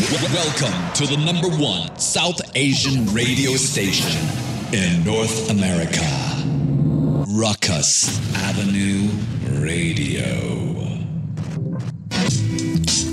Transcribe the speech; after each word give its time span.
Welcome 0.00 0.92
to 0.94 1.06
the 1.06 1.22
number 1.26 1.48
one 1.62 1.98
South 1.98 2.40
Asian 2.54 3.04
radio 3.12 3.52
station 3.52 4.10
in 4.72 5.04
North 5.04 5.50
America, 5.50 6.00
Rukus 7.28 8.18
Avenue 8.34 9.10
Radio. 9.60 10.70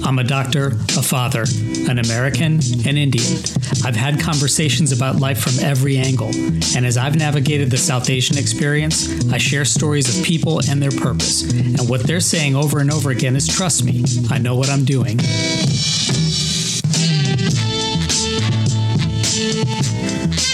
I'm 0.06 0.18
a 0.18 0.24
doctor, 0.24 0.68
a 0.68 1.04
father, 1.04 1.44
an 1.90 2.00
American, 2.00 2.62
an 2.88 2.96
Indian. 2.96 3.44
I've 3.84 3.98
had 3.98 4.22
conversations 4.22 4.94
about 4.94 5.18
life 5.18 5.42
from 5.42 5.62
every 5.66 5.98
angle, 5.98 6.30
and 6.74 6.86
as 6.86 6.96
I've 6.96 7.18
navigated 7.18 7.70
the 7.70 7.78
South 7.78 8.10
Asian 8.10 8.38
experience, 8.38 9.30
I 9.34 9.40
share 9.40 9.66
stories 9.66 10.18
of 10.18 10.26
people 10.26 10.62
and 10.70 10.82
their 10.82 10.92
purpose. 10.92 11.44
And 11.52 11.90
what 11.90 12.04
they're 12.04 12.22
saying 12.22 12.56
over 12.56 12.80
and 12.80 12.90
over 12.90 13.12
again 13.12 13.36
is 13.36 13.46
trust 13.46 13.84
me, 13.84 14.06
I 14.30 14.38
know 14.38 14.56
what 14.56 14.70
I'm 14.70 14.86
doing. 14.86 15.20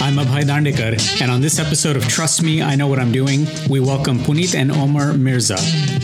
I'm 0.04 0.16
Abhay 0.16 0.42
Dandekar, 0.42 1.22
and 1.22 1.30
on 1.30 1.40
this 1.40 1.58
episode 1.58 1.96
of 1.96 2.06
Trust 2.06 2.42
Me, 2.42 2.60
I 2.60 2.74
Know 2.74 2.88
What 2.88 2.98
I'm 2.98 3.10
Doing, 3.10 3.46
we 3.70 3.80
welcome 3.80 4.18
Puneet 4.18 4.54
and 4.54 4.70
Omer 4.70 5.14
Mirza, 5.14 5.54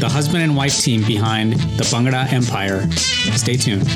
the 0.00 0.08
husband 0.08 0.42
and 0.42 0.56
wife 0.56 0.80
team 0.80 1.04
behind 1.06 1.52
the 1.52 1.84
Bhangra 1.84 2.32
Empire. 2.32 2.90
Stay 3.36 3.58
tuned. 3.58 3.86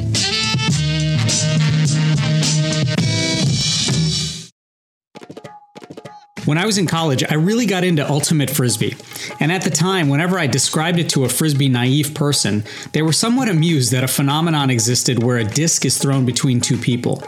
When 6.44 6.58
I 6.58 6.66
was 6.66 6.76
in 6.76 6.84
college, 6.86 7.24
I 7.24 7.36
really 7.36 7.64
got 7.64 7.82
into 7.82 8.06
ultimate 8.06 8.50
frisbee. 8.50 8.96
And 9.40 9.52
at 9.52 9.62
the 9.62 9.70
time, 9.70 10.08
whenever 10.08 10.38
I 10.38 10.46
described 10.46 10.98
it 10.98 11.08
to 11.10 11.24
a 11.24 11.28
frisbee 11.28 11.68
naive 11.68 12.14
person, 12.14 12.64
they 12.92 13.02
were 13.02 13.12
somewhat 13.12 13.48
amused 13.48 13.92
that 13.92 14.04
a 14.04 14.08
phenomenon 14.08 14.70
existed 14.70 15.22
where 15.22 15.38
a 15.38 15.44
disc 15.44 15.84
is 15.84 15.98
thrown 15.98 16.24
between 16.24 16.60
two 16.60 16.76
people. 16.76 17.22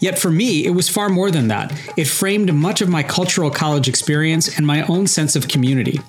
Yet 0.00 0.18
for 0.18 0.30
me, 0.30 0.64
it 0.66 0.70
was 0.70 0.88
far 0.88 1.08
more 1.08 1.30
than 1.30 1.48
that. 1.48 1.72
It 1.96 2.06
framed 2.06 2.52
much 2.52 2.80
of 2.80 2.88
my 2.88 3.02
cultural 3.02 3.50
college 3.50 3.88
experience 3.88 4.56
and 4.56 4.66
my 4.66 4.82
own 4.86 5.06
sense 5.06 5.36
of 5.36 5.48
community. 5.48 6.00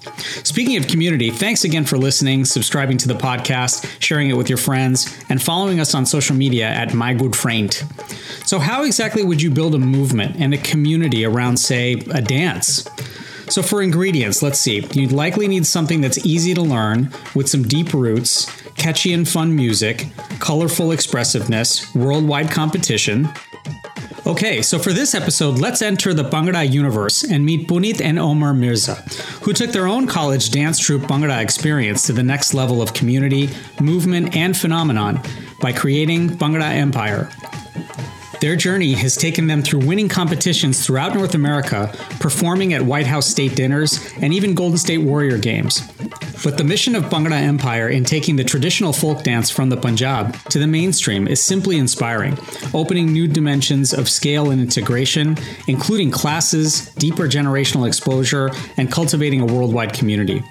Speaking 0.44 0.78
of 0.78 0.88
community, 0.88 1.30
thanks 1.30 1.64
again 1.64 1.86
for 1.86 1.97
listening, 1.97 2.45
subscribing 2.45 2.97
to 3.00 3.08
the 3.08 3.14
podcast, 3.14 3.86
sharing 4.00 4.30
it 4.30 4.38
with 4.38 4.50
your 4.50 4.58
friends, 4.58 5.14
and 5.30 5.42
following 5.42 5.80
us 5.80 5.94
on 5.94 6.06
social 6.06 6.36
media 6.36 6.67
at 6.67 6.94
My 6.94 7.14
Good 7.14 7.36
Friend. 7.36 7.73
So, 8.45 8.59
how 8.59 8.84
exactly 8.84 9.23
would 9.23 9.42
you 9.42 9.52
build 9.52 9.75
a 9.75 9.80
movement 9.80 10.36
and 10.38 10.53
a 10.53 10.58
community 10.58 11.25
around, 11.25 11.58
say, 11.58 11.94
a 12.12 12.22
dance? 12.22 12.88
So, 13.50 13.62
for 13.62 13.81
ingredients, 13.81 14.44
let's 14.44 14.59
see. 14.59 14.86
You'd 14.92 15.14
likely 15.14 15.48
need 15.48 15.66
something 15.66 16.02
that's 16.02 16.26
easy 16.26 16.53
to 16.53 16.62
learn 16.62 17.12
with 17.34 17.48
some 17.48 17.64
deep 17.64 17.94
roots, 17.94 18.45
catchy 18.76 19.14
and 19.14 19.28
fun 19.28 19.56
music, 19.56 20.08
colorful 20.40 20.92
expressiveness, 20.92 21.94
worldwide 21.95 22.52
competition. 22.52 23.30
Okay, 24.28 24.62
so 24.62 24.78
for 24.78 24.92
this 24.92 25.16
episode, 25.16 25.58
let's 25.58 25.81
enter 25.81 26.14
the 26.14 26.23
Bhangra 26.23 26.70
universe 26.70 27.23
and 27.23 27.45
meet 27.45 27.70
Puneet 27.70 28.02
and 28.02 28.20
Omer 28.20 28.53
Mirza, 28.53 28.95
who 29.42 29.53
took 29.53 29.72
their 29.72 29.88
own 29.88 30.06
college 30.06 30.52
dance 30.52 30.78
troupe 30.78 31.03
Bhangra 31.03 31.42
experience 31.42 32.06
to 32.08 32.14
the 32.14 32.23
next 32.23 32.53
level 32.53 32.81
of 32.81 32.94
community, 32.94 33.50
movement, 33.80 34.36
and 34.36 34.58
phenomenon 34.58 35.22
by 35.62 35.72
creating 35.72 36.30
Bhangra 36.31 36.73
Empire, 36.73 37.31
their 38.40 38.56
journey 38.56 38.94
has 38.94 39.16
taken 39.16 39.48
them 39.48 39.62
through 39.62 39.86
winning 39.86 40.10
competitions 40.10 40.86
throughout 40.86 41.14
North 41.14 41.36
America, 41.36 41.94
performing 42.20 42.74
at 42.74 42.82
White 42.82 43.08
House 43.08 43.28
state 43.28 43.56
dinners, 43.56 44.00
and 44.22 44.34
even 44.34 44.54
Golden 44.54 44.78
State 44.78 45.00
Warrior 45.00 45.38
games. 45.38 45.82
But 46.44 46.58
the 46.58 46.64
mission 46.64 46.96
of 46.96 47.06
Bhangra 47.06 47.34
Empire 47.34 47.90
in 47.90 48.06
taking 48.06 48.36
the 48.36 48.44
traditional 48.44 48.94
folk 48.94 49.24
dance 49.24 49.50
from 49.50 49.70
the 49.70 49.78
Punjab 49.78 50.36
to 50.50 50.60
the 50.60 50.68
mainstream 50.68 51.28
is 51.28 51.44
simply 51.44 51.78
inspiring, 51.78 52.38
opening 52.74 53.12
new 53.12 53.28
dimensions 53.28 53.92
of 53.92 54.08
scale 54.08 54.52
and 54.52 54.62
integration, 54.62 55.38
including 55.68 56.12
classes, 56.12 56.90
deeper 56.94 57.28
generational 57.28 57.88
exposure, 57.88 58.52
and 58.78 58.92
cultivating 58.92 59.42
a 59.42 59.46
worldwide 59.46 59.94
community. 59.94 60.44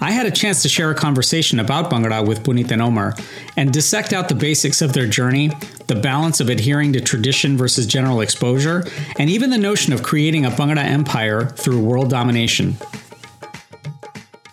I 0.00 0.12
had 0.12 0.26
a 0.26 0.30
chance 0.30 0.62
to 0.62 0.68
share 0.68 0.90
a 0.90 0.94
conversation 0.94 1.58
about 1.58 1.90
Bhangra 1.90 2.26
with 2.26 2.44
Puneet 2.44 2.70
and 2.70 2.80
Omer 2.80 3.14
and 3.56 3.72
dissect 3.72 4.12
out 4.12 4.28
the 4.28 4.34
basics 4.34 4.82
of 4.82 4.92
their 4.92 5.06
journey, 5.06 5.50
the 5.86 5.94
balance 5.94 6.40
of 6.40 6.48
adhering 6.48 6.92
to 6.94 7.00
tradition 7.00 7.56
versus 7.56 7.86
general 7.86 8.20
exposure, 8.20 8.84
and 9.18 9.28
even 9.30 9.50
the 9.50 9.58
notion 9.58 9.92
of 9.92 10.02
creating 10.02 10.44
a 10.44 10.50
Bhangra 10.50 10.84
empire 10.84 11.46
through 11.46 11.80
world 11.80 12.10
domination. 12.10 12.76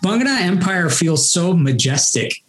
Bhangra 0.02 0.40
Empire 0.40 0.90
feels 0.90 1.30
so 1.30 1.54
majestic. 1.54 2.42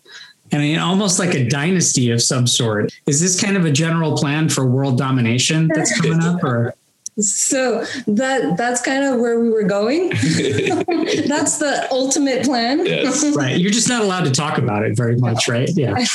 I 0.51 0.57
mean, 0.57 0.79
almost 0.79 1.19
like 1.19 1.33
a 1.33 1.47
dynasty 1.47 2.09
of 2.09 2.21
some 2.21 2.47
sort. 2.47 2.91
Is 3.07 3.21
this 3.21 3.39
kind 3.39 3.55
of 3.55 3.65
a 3.65 3.71
general 3.71 4.17
plan 4.17 4.49
for 4.49 4.65
world 4.65 4.97
domination 4.97 5.69
that's 5.73 5.99
coming 6.01 6.21
up, 6.21 6.43
or? 6.43 6.73
So 7.19 7.85
that 8.07 8.57
that's 8.57 8.81
kind 8.81 9.03
of 9.03 9.19
where 9.19 9.39
we 9.39 9.49
were 9.49 9.63
going. 9.63 10.09
that's 10.09 11.59
the 11.59 11.87
ultimate 11.91 12.43
plan. 12.43 12.85
Yes. 12.85 13.23
right. 13.35 13.57
You're 13.57 13.71
just 13.71 13.87
not 13.89 14.01
allowed 14.01 14.25
to 14.25 14.31
talk 14.31 14.57
about 14.57 14.83
it 14.83 14.97
very 14.97 15.15
much, 15.17 15.47
right? 15.47 15.69
Yeah. 15.69 16.05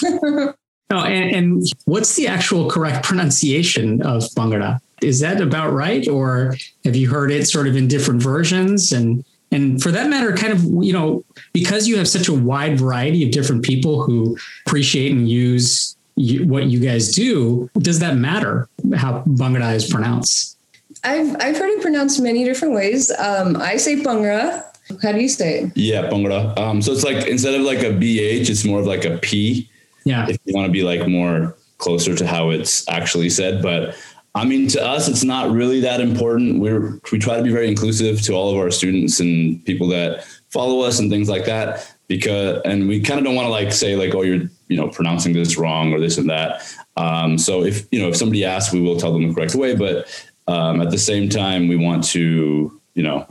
Oh, 0.91 1.00
and, 1.00 1.34
and 1.34 1.62
what's 1.84 2.16
the 2.16 2.26
actual 2.26 2.71
correct 2.71 3.04
pronunciation 3.04 4.00
of 4.03 4.22
Bhangra? 4.34 4.81
Is 5.03 5.21
that 5.21 5.41
about 5.41 5.72
right, 5.72 6.09
or 6.09 6.56
have 6.84 6.97
you 6.97 7.10
heard 7.10 7.31
it 7.31 7.47
sort 7.47 7.69
of 7.69 7.76
in 7.76 7.88
different 7.88 8.22
versions? 8.22 8.91
And 8.91 9.25
and 9.53 9.82
for 9.82 9.91
that 9.91 10.09
matter, 10.09 10.34
kind 10.34 10.53
of 10.53 10.65
you 10.82 10.93
know 10.93 11.25
because 11.53 11.87
you 11.87 11.98
have 11.98 12.09
such 12.09 12.28
a 12.28 12.34
wide 12.34 12.78
variety 12.78 13.25
of 13.25 13.31
different 13.32 13.65
people 13.65 14.03
who 14.03 14.37
appreciate 14.66 15.12
and 15.12 15.28
use 15.28 15.94
you, 16.16 16.47
what 16.47 16.66
you 16.66 16.81
guys 16.81 17.12
do, 17.12 17.71
does 17.78 17.98
that 18.00 18.16
matter 18.16 18.69
how 18.97 19.22
Bhangra 19.22 19.75
is 19.75 19.87
pronounced? 19.87 20.56
I've 21.04 21.37
I've 21.41 21.56
heard 21.59 21.71
it 21.71 21.82
pronounced 21.82 22.21
many 22.21 22.44
different 22.44 22.75
ways. 22.75 23.10
Um, 23.19 23.56
I 23.56 23.77
say 23.77 23.97
Bhangra. 23.97 24.65
How 25.03 25.12
do 25.12 25.21
you 25.21 25.28
say 25.28 25.60
it? 25.60 25.77
Yeah, 25.77 26.09
Bhangra. 26.09 26.59
Um, 26.59 26.81
so 26.81 26.93
it's 26.93 27.04
like 27.04 27.27
instead 27.27 27.54
of 27.54 27.60
like 27.60 27.81
a 27.81 27.91
BH, 27.91 28.48
it's 28.48 28.65
more 28.65 28.81
of 28.81 28.87
like 28.87 29.04
a 29.04 29.19
P. 29.19 29.69
Yeah. 30.09 30.27
If 30.29 30.39
you 30.45 30.55
want 30.55 30.67
to 30.67 30.73
be 30.73 30.83
like 30.83 31.07
more 31.07 31.55
closer 31.77 32.15
to 32.15 32.27
how 32.27 32.49
it's 32.51 32.89
actually 32.89 33.29
said, 33.29 33.63
but 33.63 33.95
I 34.35 34.45
mean, 34.45 34.69
to 34.69 34.85
us, 34.85 35.07
it's 35.09 35.25
not 35.25 35.51
really 35.51 35.81
that 35.81 36.01
important. 36.01 36.61
We're 36.61 36.99
we 37.13 37.19
try 37.19 37.37
to 37.37 37.43
be 37.43 37.51
very 37.51 37.69
inclusive 37.69 38.23
to 38.23 38.33
all 38.33 38.51
of 38.51 38.57
our 38.57 38.71
students 38.71 39.21
and 39.21 39.63
people 39.67 39.89
that 39.89 40.25
follow 40.49 40.81
us 40.81 40.99
and 40.99 41.11
things 41.11 41.29
like 41.29 41.45
that. 41.45 41.95
Because 42.07 42.63
and 42.65 42.89
we 42.89 43.01
kind 43.01 43.19
of 43.19 43.27
don't 43.27 43.35
want 43.35 43.47
to 43.47 43.51
like 43.51 43.71
say 43.73 43.97
like, 43.97 44.15
oh, 44.15 44.23
you're 44.23 44.49
you 44.69 44.77
know 44.77 44.89
pronouncing 44.89 45.35
this 45.35 45.59
wrong 45.59 45.93
or 45.93 46.01
this 46.01 46.17
and 46.17 46.31
that. 46.31 46.63
Um, 46.97 47.37
so 47.37 47.65
if 47.65 47.87
you 47.91 48.01
know 48.01 48.09
if 48.09 48.17
somebody 48.17 48.45
asks, 48.45 48.73
we 48.73 48.81
will 48.81 48.99
tell 48.99 49.13
them 49.13 49.29
the 49.29 49.35
correct 49.35 49.55
way. 49.55 49.75
But 49.75 50.07
um, 50.47 50.81
at 50.81 50.91
the 50.91 50.99
same 50.99 51.29
time, 51.29 51.69
we 51.69 51.77
want 51.77 52.05
to 52.05 52.81
you 52.95 53.03
know 53.03 53.27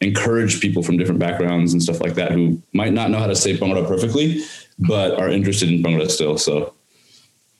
encourage 0.00 0.60
people 0.60 0.82
from 0.82 0.98
different 0.98 1.20
backgrounds 1.20 1.72
and 1.72 1.82
stuff 1.82 2.00
like 2.00 2.14
that 2.14 2.32
who 2.32 2.60
might 2.72 2.92
not 2.92 3.10
know 3.10 3.18
how 3.18 3.26
to 3.26 3.36
say 3.36 3.56
Bhangra 3.56 3.86
perfectly, 3.86 4.42
but 4.78 5.18
are 5.18 5.28
interested 5.28 5.70
in 5.70 5.82
Bhangra 5.82 6.10
still. 6.10 6.38
So 6.38 6.74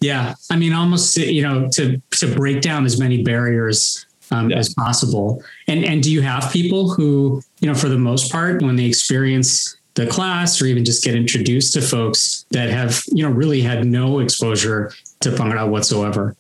yeah, 0.01 0.35
I 0.51 0.57
mean, 0.57 0.73
almost 0.73 1.17
you 1.17 1.43
know 1.43 1.69
to 1.73 2.01
to 2.13 2.35
break 2.35 2.61
down 2.61 2.85
as 2.85 2.99
many 2.99 3.23
barriers 3.23 4.05
um, 4.31 4.51
yeah. 4.51 4.59
as 4.59 4.75
possible. 4.75 5.43
And 5.69 5.85
and 5.85 6.03
do 6.03 6.11
you 6.11 6.23
have 6.23 6.53
people 6.53 6.93
who 6.93 7.43
you 7.61 7.69
know 7.69 7.75
for 7.75 7.89
the 7.89 7.99
most 7.99 8.33
part 8.33 8.63
when 8.63 8.77
they 8.77 8.85
experience 8.85 9.77
the 9.95 10.07
class 10.07 10.61
or 10.61 10.67
even 10.67 10.85
just 10.85 11.05
get 11.05 11.15
introduced 11.15 11.75
to 11.75 11.83
folks 11.83 12.47
that 12.51 12.71
have 12.71 13.03
you 13.13 13.23
know 13.23 13.31
really 13.31 13.61
had 13.61 13.87
no 13.87 14.19
exposure 14.19 14.93
to 15.21 15.31
Bhangra 15.31 15.69
whatsoever? 15.69 16.37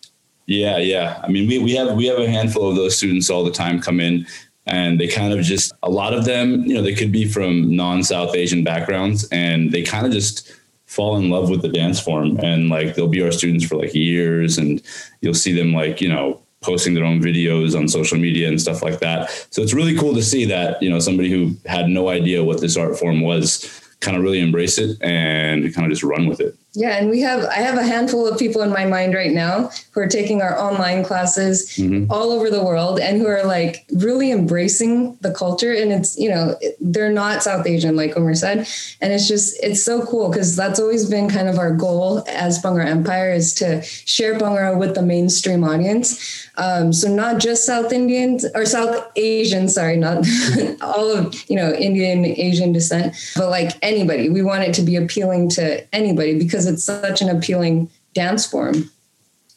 Yeah, 0.47 0.78
yeah. 0.78 1.21
I 1.22 1.28
mean, 1.28 1.49
we, 1.49 1.59
we 1.59 1.72
have 1.77 1.94
we 1.94 2.06
have 2.06 2.19
a 2.19 2.28
handful 2.28 2.69
of 2.69 2.77
those 2.77 2.97
students 2.97 3.31
all 3.31 3.44
the 3.44 3.53
time 3.53 3.81
come 3.81 4.00
in 4.00 4.27
and 4.66 4.99
they 4.99 5.09
kind 5.09 5.33
of 5.33 5.44
just 5.44 5.72
a 5.83 5.91
lot 5.91 6.15
of 6.15 6.25
them, 6.25 6.65
you 6.65 6.75
know, 6.75 6.83
they 6.83 6.94
could 6.94 7.12
be 7.12 7.27
from 7.27 7.75
non-South 7.75 8.34
Asian 8.34 8.62
backgrounds 8.62 9.28
and 9.31 9.72
they 9.72 9.83
kind 9.83 10.06
of 10.06 10.12
just 10.12 10.53
fall 10.92 11.16
in 11.16 11.30
love 11.30 11.48
with 11.48 11.62
the 11.62 11.69
dance 11.69 11.98
form 11.98 12.38
and 12.41 12.69
like 12.69 12.94
they'll 12.94 13.08
be 13.08 13.22
our 13.22 13.32
students 13.32 13.64
for 13.64 13.76
like 13.76 13.94
years 13.94 14.58
and 14.58 14.82
you'll 15.22 15.32
see 15.32 15.53
them 15.53 15.72
like 15.72 16.03
you 16.03 16.09
know 16.09 16.39
posting 16.60 16.92
their 16.92 17.04
own 17.04 17.21
videos 17.21 17.77
on 17.77 17.89
social 17.89 18.18
media 18.18 18.47
and 18.47 18.60
stuff 18.60 18.83
like 18.83 19.00
that. 19.00 19.30
So 19.50 19.62
it's 19.62 19.74
really 19.74 19.97
cool 19.97 20.15
to 20.15 20.22
see 20.22 20.44
that 20.44 20.83
you 20.83 20.91
know 20.91 20.98
somebody 20.98 21.30
who 21.30 21.56
had 21.66 21.89
no 21.89 22.09
idea 22.09 22.44
what 22.44 22.60
this 22.60 22.77
art 22.77 22.98
form 22.98 23.22
was 23.22 23.80
kind 24.00 24.16
of 24.16 24.22
really 24.22 24.41
embrace 24.41 24.78
it 24.78 24.98
and 25.00 25.74
kind 25.74 25.86
of 25.86 25.91
just 25.91 26.03
run 26.03 26.27
with 26.27 26.41
it 26.41 26.56
yeah, 26.74 26.97
and 26.97 27.10
we 27.10 27.21
have 27.21 27.45
I 27.45 27.57
have 27.57 27.77
a 27.77 27.83
handful 27.83 28.27
of 28.27 28.39
people 28.39 28.63
in 28.63 28.71
my 28.71 28.86
mind 28.86 29.13
right 29.13 29.33
now 29.33 29.71
who 29.91 30.01
are 30.01 30.07
taking 30.07 30.41
our 30.41 30.59
online 30.59 31.04
classes 31.04 31.69
mm-hmm. 31.77 32.10
all 32.10 32.30
over 32.30 32.48
the 32.48 32.65
world 32.65 32.98
and 32.98 33.21
who 33.21 33.27
are 33.27 33.45
like 33.45 33.84
really 33.92 34.33
embracing 34.33 35.16
the 35.21 35.34
culture 35.34 35.74
and 35.74 35.92
it's, 35.92 36.19
you 36.19 36.30
know, 36.30 36.59
they're 36.80 37.13
not 37.13 37.42
South 37.42 37.66
Asian 37.66 37.95
like 37.95 38.16
Omer 38.16 38.34
said, 38.34 38.66
and 39.03 39.13
it's 39.13 39.28
just 39.28 39.63
it's 39.63 39.83
so 39.83 40.07
cool 40.07 40.30
because 40.30 40.57
that's 40.57 40.80
always 40.80 41.10
been 41.10 41.28
kind 41.28 41.47
of 41.47 41.59
our 41.59 41.74
goal 41.74 42.24
as 42.27 42.63
Bhangra 42.63 42.86
Empire 42.86 43.33
is 43.33 43.53
to 43.54 43.83
share 43.83 44.39
Bhangra 44.39 44.78
with 44.78 44.95
the 44.95 45.03
mainstream 45.03 45.65
audience. 45.65 46.48
Um, 46.57 46.92
so 46.92 47.15
not 47.15 47.41
just 47.41 47.65
South 47.65 47.92
Indians 47.92 48.47
or 48.54 48.66
South 48.66 49.10
Asian, 49.16 49.68
sorry, 49.68 49.97
not 49.97 50.27
all 50.80 51.10
of, 51.10 51.51
you 51.51 51.57
know, 51.57 51.72
Indian 51.72 52.25
Asian 52.25 52.72
descent, 52.72 53.15
but 53.36 53.48
like 53.48 53.72
anybody. 53.83 54.28
We 54.28 54.42
want 54.42 54.65
it 54.65 54.75
to 54.75 54.83
be 54.83 54.97
appealing 54.97 55.48
to 55.51 55.83
anybody 55.95 56.39
because 56.39 56.61
because 56.62 56.74
it's 56.74 56.84
such 56.84 57.22
an 57.22 57.28
appealing 57.28 57.91
dance 58.14 58.47
form. 58.47 58.91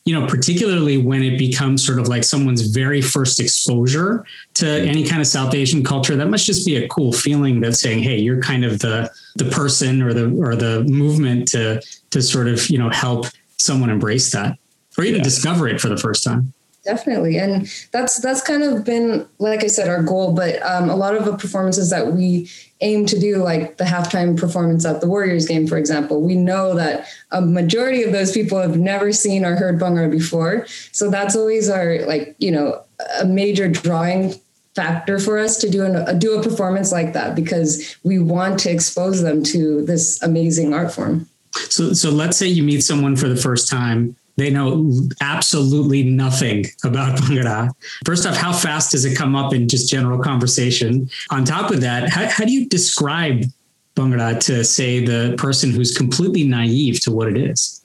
you 0.06 0.14
know, 0.14 0.28
particularly 0.28 1.00
when 1.00 1.24
it 1.24 1.38
becomes 1.38 1.84
sort 1.84 2.00
of 2.00 2.08
like 2.08 2.24
someone's 2.24 2.68
very 2.68 3.02
first 3.02 3.40
exposure 3.40 4.24
to 4.54 4.68
any 4.68 5.04
kind 5.04 5.20
of 5.20 5.26
South 5.26 5.56
Asian 5.56 5.84
culture, 5.84 6.16
that 6.16 6.28
must 6.28 6.46
just 6.46 6.64
be 6.64 6.76
a 6.76 6.88
cool 6.90 7.12
feeling 7.12 7.60
that 7.62 7.74
saying, 7.74 8.04
hey, 8.04 8.20
you're 8.20 8.40
kind 8.40 8.64
of 8.64 8.80
the 8.80 9.12
the 9.36 9.46
person 9.46 10.04
or 10.04 10.14
the 10.14 10.30
or 10.36 10.56
the 10.56 10.84
movement 10.84 11.48
to 11.48 11.82
to 12.12 12.22
sort 12.22 12.48
of, 12.48 12.70
you 12.70 12.78
know, 12.78 12.90
help 12.90 13.26
someone 13.58 13.90
embrace 13.90 14.32
that 14.32 14.60
or 14.96 15.04
even 15.04 15.18
yeah. 15.18 15.24
discover 15.24 15.68
it 15.68 15.82
for 15.82 15.90
the 15.90 15.98
first 15.98 16.24
time 16.24 16.54
definitely. 16.86 17.38
And 17.38 17.68
that's 17.92 18.20
that's 18.20 18.42
kind 18.42 18.64
of 18.64 18.84
been 18.84 19.28
like 19.40 19.64
i 19.64 19.68
said 19.68 19.90
our 19.90 20.04
goal 20.04 20.34
but 20.34 20.62
um, 20.64 20.90
a 20.90 20.96
lot 20.96 21.16
of 21.16 21.26
the 21.26 21.36
performances 21.38 21.90
that 21.90 22.14
we 22.14 22.50
aim 22.82 23.06
to 23.06 23.20
do 23.20 23.38
like 23.38 23.78
the 23.78 23.84
halftime 23.84 24.38
performance 24.38 24.86
at 24.86 25.02
the 25.02 25.08
warriors 25.08 25.48
game 25.48 25.66
for 25.66 25.78
example 25.78 26.22
we 26.22 26.36
know 26.36 26.76
that 26.76 27.08
a 27.32 27.42
majority 27.42 28.04
of 28.04 28.12
those 28.12 28.32
people 28.32 28.60
have 28.60 28.78
never 28.78 29.12
seen 29.12 29.44
or 29.44 29.56
heard 29.56 29.80
bhangra 29.80 30.10
before. 30.10 30.66
So 30.92 31.10
that's 31.10 31.36
always 31.36 31.70
our 31.70 32.00
like 32.06 32.36
you 32.40 32.52
know 32.52 32.82
a 33.20 33.26
major 33.26 33.68
drawing 33.68 34.36
factor 34.76 35.20
for 35.20 35.38
us 35.38 35.58
to 35.58 35.70
do 35.70 35.86
a 35.86 36.14
do 36.14 36.38
a 36.38 36.44
performance 36.44 36.92
like 36.92 37.14
that 37.14 37.36
because 37.36 37.98
we 38.04 38.20
want 38.20 38.60
to 38.60 38.70
expose 38.70 39.22
them 39.22 39.44
to 39.44 39.86
this 39.86 40.22
amazing 40.22 40.74
art 40.74 40.94
form. 40.94 41.28
So 41.70 41.94
so 41.94 42.10
let's 42.10 42.38
say 42.38 42.48
you 42.48 42.64
meet 42.64 42.82
someone 42.82 43.16
for 43.16 43.28
the 43.28 43.38
first 43.38 43.70
time 43.70 44.16
they 44.38 44.50
know 44.50 44.92
absolutely 45.22 46.04
nothing 46.04 46.66
about 46.84 47.18
Bhangra. 47.20 47.72
First 48.06 48.26
off, 48.26 48.36
how 48.36 48.54
fast 48.54 48.92
does 48.92 49.06
it 49.06 49.18
come 49.18 49.36
up 49.36 49.54
in 49.54 49.68
just 49.68 49.90
general 49.90 50.20
conversation? 50.20 51.10
On 51.30 51.46
top 51.46 51.72
of 51.72 51.82
that, 51.82 52.10
how, 52.10 52.28
how 52.30 52.46
do 52.46 52.52
you 52.52 52.68
describe 52.68 53.44
Bhangra 53.96 54.40
to 54.42 54.64
say 54.64 55.06
the 55.06 55.36
person 55.38 55.72
who's 55.72 55.96
completely 55.96 56.44
naive 56.44 57.00
to 57.02 57.12
what 57.12 57.28
it 57.28 57.38
is? 57.38 57.82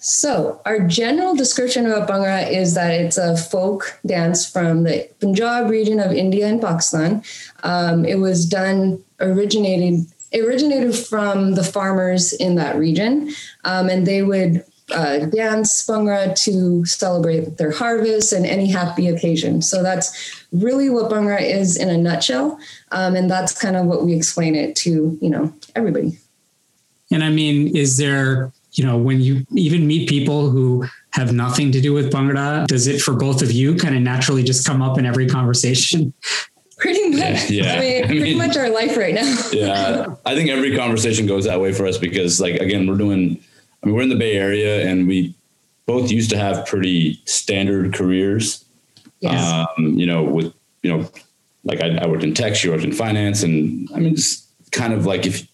So, 0.00 0.60
our 0.64 0.78
general 0.86 1.34
description 1.34 1.84
about 1.84 2.08
Bhangra 2.08 2.48
is 2.48 2.74
that 2.74 2.92
it's 2.92 3.18
a 3.18 3.36
folk 3.36 3.98
dance 4.06 4.48
from 4.48 4.84
the 4.84 5.08
Punjab 5.18 5.68
region 5.68 5.98
of 5.98 6.12
India 6.12 6.46
and 6.46 6.60
Pakistan. 6.60 7.24
Um, 7.64 8.04
it 8.04 8.20
was 8.20 8.46
done 8.46 9.02
originated 9.20 10.06
originated 10.34 10.94
from 10.94 11.54
the 11.54 11.64
farmers 11.64 12.32
in 12.34 12.54
that 12.56 12.76
region, 12.76 13.30
um, 13.64 13.88
and 13.88 14.06
they 14.06 14.22
would 14.22 14.62
uh, 14.92 15.26
dance 15.26 15.86
Bhangra 15.86 16.34
to 16.44 16.84
celebrate 16.84 17.56
their 17.58 17.70
harvest 17.70 18.32
and 18.32 18.46
any 18.46 18.70
happy 18.70 19.08
occasion. 19.08 19.62
So 19.62 19.82
that's 19.82 20.46
really 20.52 20.88
what 20.88 21.10
Bhangra 21.10 21.40
is 21.40 21.76
in 21.76 21.88
a 21.88 21.96
nutshell, 21.96 22.58
um, 22.92 23.14
and 23.14 23.30
that's 23.30 23.58
kind 23.58 23.76
of 23.76 23.86
what 23.86 24.04
we 24.04 24.14
explain 24.14 24.54
it 24.54 24.76
to 24.76 25.18
you 25.20 25.30
know 25.30 25.52
everybody. 25.74 26.18
And 27.10 27.24
I 27.24 27.30
mean, 27.30 27.76
is 27.76 27.96
there 27.96 28.52
you 28.72 28.84
know 28.84 28.96
when 28.96 29.20
you 29.20 29.46
even 29.54 29.86
meet 29.86 30.08
people 30.08 30.50
who 30.50 30.86
have 31.12 31.32
nothing 31.32 31.72
to 31.72 31.80
do 31.80 31.92
with 31.92 32.12
Bhangra, 32.12 32.66
does 32.66 32.86
it 32.86 33.00
for 33.00 33.14
both 33.14 33.42
of 33.42 33.50
you 33.50 33.76
kind 33.76 33.96
of 33.96 34.02
naturally 34.02 34.42
just 34.42 34.66
come 34.66 34.82
up 34.82 34.98
in 34.98 35.06
every 35.06 35.26
conversation? 35.28 36.12
Pretty 36.78 37.10
much. 37.10 37.50
Yeah. 37.50 37.74
I 37.74 37.80
mean, 37.80 38.04
pretty 38.06 38.22
mean, 38.22 38.38
much 38.38 38.56
our 38.56 38.70
life 38.70 38.96
right 38.96 39.14
now. 39.14 39.36
yeah. 39.52 40.14
I 40.24 40.34
think 40.36 40.48
every 40.48 40.76
conversation 40.76 41.26
goes 41.26 41.44
that 41.44 41.60
way 41.60 41.72
for 41.72 41.86
us 41.86 41.98
because, 41.98 42.40
like, 42.40 42.54
again, 42.60 42.86
we're 42.86 42.96
doing 42.96 43.42
I 43.82 43.86
mean, 43.86 43.94
we're 43.94 44.02
in 44.02 44.08
the 44.08 44.16
Bay 44.16 44.34
Area 44.34 44.88
and 44.88 45.06
we 45.06 45.34
both 45.86 46.10
used 46.10 46.30
to 46.30 46.38
have 46.38 46.66
pretty 46.66 47.20
standard 47.24 47.94
careers. 47.94 48.64
Yes. 49.20 49.68
Um, 49.78 49.98
you 49.98 50.06
know, 50.06 50.22
with, 50.22 50.52
you 50.82 50.96
know, 50.96 51.08
like 51.64 51.80
I, 51.80 51.96
I 51.96 52.06
worked 52.06 52.24
in 52.24 52.34
tech, 52.34 52.54
she 52.54 52.68
worked 52.68 52.84
in 52.84 52.92
finance. 52.92 53.42
And 53.42 53.88
I 53.94 53.98
mean, 53.98 54.16
just 54.16 54.46
kind 54.70 54.92
of 54.92 55.06
like 55.06 55.26
if 55.26 55.46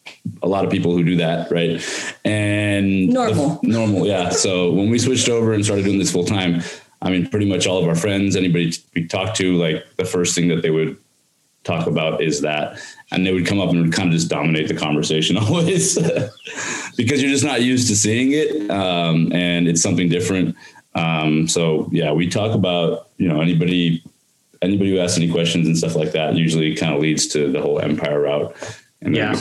a 0.42 0.48
lot 0.48 0.64
of 0.64 0.70
people 0.70 0.92
who 0.92 1.04
do 1.04 1.16
that, 1.16 1.50
right? 1.50 1.82
And 2.24 3.08
normal, 3.08 3.60
the, 3.62 3.68
normal. 3.68 4.06
Yeah. 4.06 4.30
So 4.30 4.72
when 4.72 4.90
we 4.90 4.98
switched 4.98 5.28
over 5.28 5.52
and 5.52 5.64
started 5.64 5.84
doing 5.84 5.98
this 5.98 6.12
full 6.12 6.24
time, 6.24 6.62
I 7.02 7.10
mean, 7.10 7.28
pretty 7.28 7.46
much 7.46 7.66
all 7.66 7.82
of 7.82 7.88
our 7.88 7.94
friends, 7.94 8.34
anybody 8.34 8.72
we 8.94 9.06
talked 9.06 9.36
to, 9.36 9.56
like 9.56 9.84
the 9.96 10.04
first 10.04 10.34
thing 10.34 10.48
that 10.48 10.62
they 10.62 10.70
would 10.70 10.96
talk 11.64 11.87
about 11.87 12.22
is 12.22 12.40
that 12.43 12.78
and 13.11 13.26
they 13.26 13.32
would 13.32 13.46
come 13.46 13.61
up 13.61 13.70
and 13.70 13.81
would 13.81 13.93
kind 13.93 14.08
of 14.08 14.14
just 14.14 14.28
dominate 14.28 14.69
the 14.69 14.75
conversation 14.75 15.37
always 15.38 15.99
because 16.96 17.22
you're 17.22 17.31
just 17.31 17.44
not 17.44 17.62
used 17.62 17.88
to 17.88 17.96
seeing 17.96 18.32
it 18.32 18.70
um, 18.70 19.32
and 19.32 19.66
it's 19.69 19.82
something 19.82 20.08
different. 20.08 20.55
Um, 20.94 21.49
so 21.49 21.88
yeah 21.90 22.12
we 22.12 22.28
talk 22.28 22.55
about 22.55 23.08
you 23.16 23.28
know 23.28 23.40
anybody 23.40 24.02
anybody 24.62 24.90
who 24.90 24.99
asks 24.99 25.16
any 25.16 25.31
questions 25.31 25.66
and 25.66 25.76
stuff 25.76 25.96
like 25.96 26.12
that 26.12 26.37
usually 26.37 26.75
kind 26.75 26.94
of 26.94 27.00
leads 27.00 27.26
to 27.28 27.50
the 27.50 27.61
whole 27.61 27.81
empire 27.81 28.20
route. 28.20 28.55
And 29.02 29.14
yeah. 29.14 29.34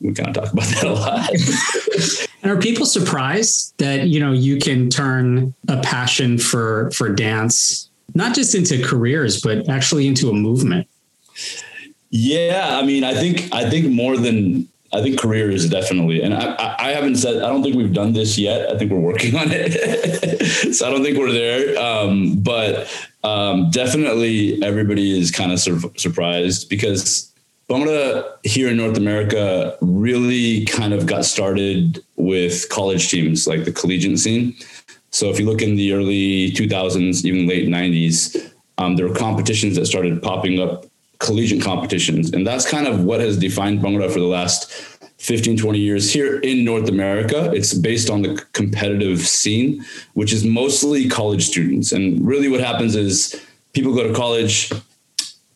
we, 0.00 0.08
we 0.08 0.14
kind 0.14 0.28
of 0.28 0.34
talk 0.34 0.52
about 0.52 0.66
that 0.66 0.84
a 0.84 0.92
lot. 0.92 1.30
And 2.42 2.52
are 2.52 2.60
people 2.60 2.86
surprised 2.86 3.74
that 3.78 4.08
you 4.08 4.20
know 4.20 4.32
you 4.32 4.58
can 4.58 4.90
turn 4.90 5.54
a 5.68 5.80
passion 5.80 6.38
for 6.38 6.90
for 6.92 7.12
dance 7.12 7.90
not 8.14 8.34
just 8.34 8.54
into 8.54 8.82
careers 8.82 9.40
but 9.42 9.68
actually 9.68 10.06
into 10.06 10.30
a 10.30 10.32
movement 10.32 10.88
yeah, 12.10 12.78
I 12.78 12.84
mean, 12.84 13.04
I 13.04 13.14
think 13.14 13.52
I 13.52 13.68
think 13.68 13.90
more 13.90 14.16
than 14.16 14.68
I 14.92 15.02
think 15.02 15.20
career 15.20 15.50
is 15.50 15.68
definitely, 15.68 16.22
and 16.22 16.32
I, 16.34 16.76
I 16.78 16.92
haven't 16.92 17.16
said 17.16 17.42
I 17.42 17.48
don't 17.48 17.62
think 17.62 17.76
we've 17.76 17.92
done 17.92 18.14
this 18.14 18.38
yet. 18.38 18.70
I 18.70 18.78
think 18.78 18.90
we're 18.90 18.98
working 18.98 19.36
on 19.42 19.48
it, 19.50 20.74
so 20.74 20.86
I 20.86 20.90
don't 20.90 21.02
think 21.02 21.18
we're 21.18 21.32
there. 21.32 21.78
Um, 21.78 22.38
but 22.40 22.88
um, 23.24 23.70
definitely, 23.70 24.62
everybody 24.62 25.18
is 25.18 25.30
kind 25.30 25.52
of 25.52 25.60
sur- 25.60 25.92
surprised 25.96 26.70
because 26.70 27.32
Bhangra 27.68 28.24
here 28.44 28.70
in 28.70 28.78
North 28.78 28.96
America 28.96 29.76
really 29.82 30.64
kind 30.64 30.94
of 30.94 31.04
got 31.04 31.26
started 31.26 32.02
with 32.16 32.68
college 32.70 33.10
teams, 33.10 33.46
like 33.46 33.64
the 33.64 33.72
collegiate 33.72 34.18
scene. 34.18 34.54
So 35.10 35.28
if 35.28 35.38
you 35.38 35.44
look 35.44 35.60
in 35.60 35.76
the 35.76 35.92
early 35.92 36.52
2000s, 36.52 37.24
even 37.24 37.46
late 37.46 37.68
90s, 37.68 38.52
um, 38.78 38.96
there 38.96 39.06
were 39.06 39.14
competitions 39.14 39.76
that 39.76 39.86
started 39.86 40.22
popping 40.22 40.60
up 40.60 40.86
collegiate 41.18 41.62
competitions. 41.62 42.32
And 42.32 42.46
that's 42.46 42.68
kind 42.68 42.86
of 42.86 43.04
what 43.04 43.20
has 43.20 43.36
defined 43.36 43.80
Bhangra 43.80 44.10
for 44.10 44.20
the 44.20 44.26
last 44.26 44.72
15, 45.18 45.56
20 45.56 45.78
years 45.78 46.12
here 46.12 46.38
in 46.40 46.64
North 46.64 46.88
America. 46.88 47.50
It's 47.52 47.74
based 47.74 48.08
on 48.08 48.22
the 48.22 48.44
competitive 48.52 49.20
scene, 49.20 49.84
which 50.14 50.32
is 50.32 50.44
mostly 50.44 51.08
college 51.08 51.46
students. 51.46 51.92
And 51.92 52.24
really 52.26 52.48
what 52.48 52.60
happens 52.60 52.94
is 52.94 53.44
people 53.72 53.94
go 53.94 54.06
to 54.06 54.14
college, 54.14 54.72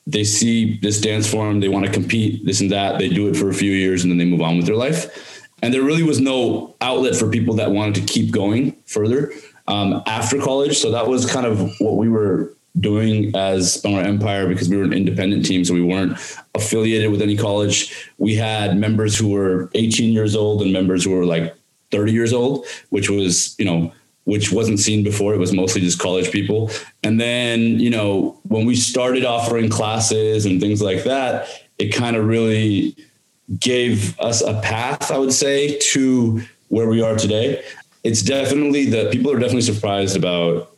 they 0.06 0.24
see 0.24 0.78
this 0.78 1.00
dance 1.00 1.30
form, 1.30 1.60
they 1.60 1.68
want 1.68 1.86
to 1.86 1.92
compete, 1.92 2.44
this 2.44 2.60
and 2.60 2.70
that. 2.72 2.98
They 2.98 3.08
do 3.08 3.28
it 3.28 3.36
for 3.36 3.48
a 3.48 3.54
few 3.54 3.70
years 3.70 4.02
and 4.02 4.10
then 4.10 4.18
they 4.18 4.24
move 4.24 4.42
on 4.42 4.56
with 4.56 4.66
their 4.66 4.76
life. 4.76 5.46
And 5.62 5.72
there 5.72 5.82
really 5.82 6.02
was 6.02 6.20
no 6.20 6.74
outlet 6.80 7.14
for 7.14 7.30
people 7.30 7.54
that 7.54 7.70
wanted 7.70 7.94
to 7.94 8.00
keep 8.00 8.32
going 8.32 8.72
further 8.86 9.32
um, 9.68 10.02
after 10.06 10.40
college. 10.40 10.78
So 10.78 10.90
that 10.90 11.06
was 11.06 11.30
kind 11.30 11.46
of 11.46 11.72
what 11.78 11.96
we 11.96 12.08
were 12.08 12.52
doing 12.80 13.34
as 13.36 13.80
Bhangra 13.82 14.04
Empire 14.04 14.46
because 14.48 14.68
we 14.68 14.76
were 14.76 14.84
an 14.84 14.92
independent 14.92 15.44
team, 15.44 15.64
so 15.64 15.74
we 15.74 15.82
weren't 15.82 16.18
affiliated 16.54 17.10
with 17.10 17.22
any 17.22 17.36
college. 17.36 18.10
We 18.18 18.34
had 18.34 18.76
members 18.76 19.16
who 19.16 19.28
were 19.28 19.70
18 19.74 20.12
years 20.12 20.34
old 20.34 20.62
and 20.62 20.72
members 20.72 21.04
who 21.04 21.10
were 21.10 21.26
like 21.26 21.54
30 21.90 22.12
years 22.12 22.32
old, 22.32 22.66
which 22.88 23.10
was, 23.10 23.54
you 23.58 23.64
know, 23.64 23.92
which 24.24 24.52
wasn't 24.52 24.80
seen 24.80 25.02
before. 25.02 25.34
It 25.34 25.38
was 25.38 25.52
mostly 25.52 25.80
just 25.80 25.98
college 25.98 26.30
people. 26.30 26.70
And 27.02 27.20
then, 27.20 27.80
you 27.80 27.90
know, 27.90 28.38
when 28.44 28.64
we 28.64 28.76
started 28.76 29.24
offering 29.24 29.68
classes 29.68 30.46
and 30.46 30.60
things 30.60 30.80
like 30.80 31.04
that, 31.04 31.48
it 31.78 31.88
kind 31.88 32.16
of 32.16 32.26
really 32.26 32.96
gave 33.58 34.18
us 34.20 34.40
a 34.40 34.60
path, 34.60 35.10
I 35.10 35.18
would 35.18 35.32
say, 35.32 35.78
to 35.92 36.40
where 36.68 36.88
we 36.88 37.02
are 37.02 37.16
today. 37.16 37.62
It's 38.04 38.22
definitely 38.22 38.86
the 38.86 39.10
people 39.10 39.30
are 39.30 39.38
definitely 39.38 39.62
surprised 39.62 40.16
about 40.16 40.71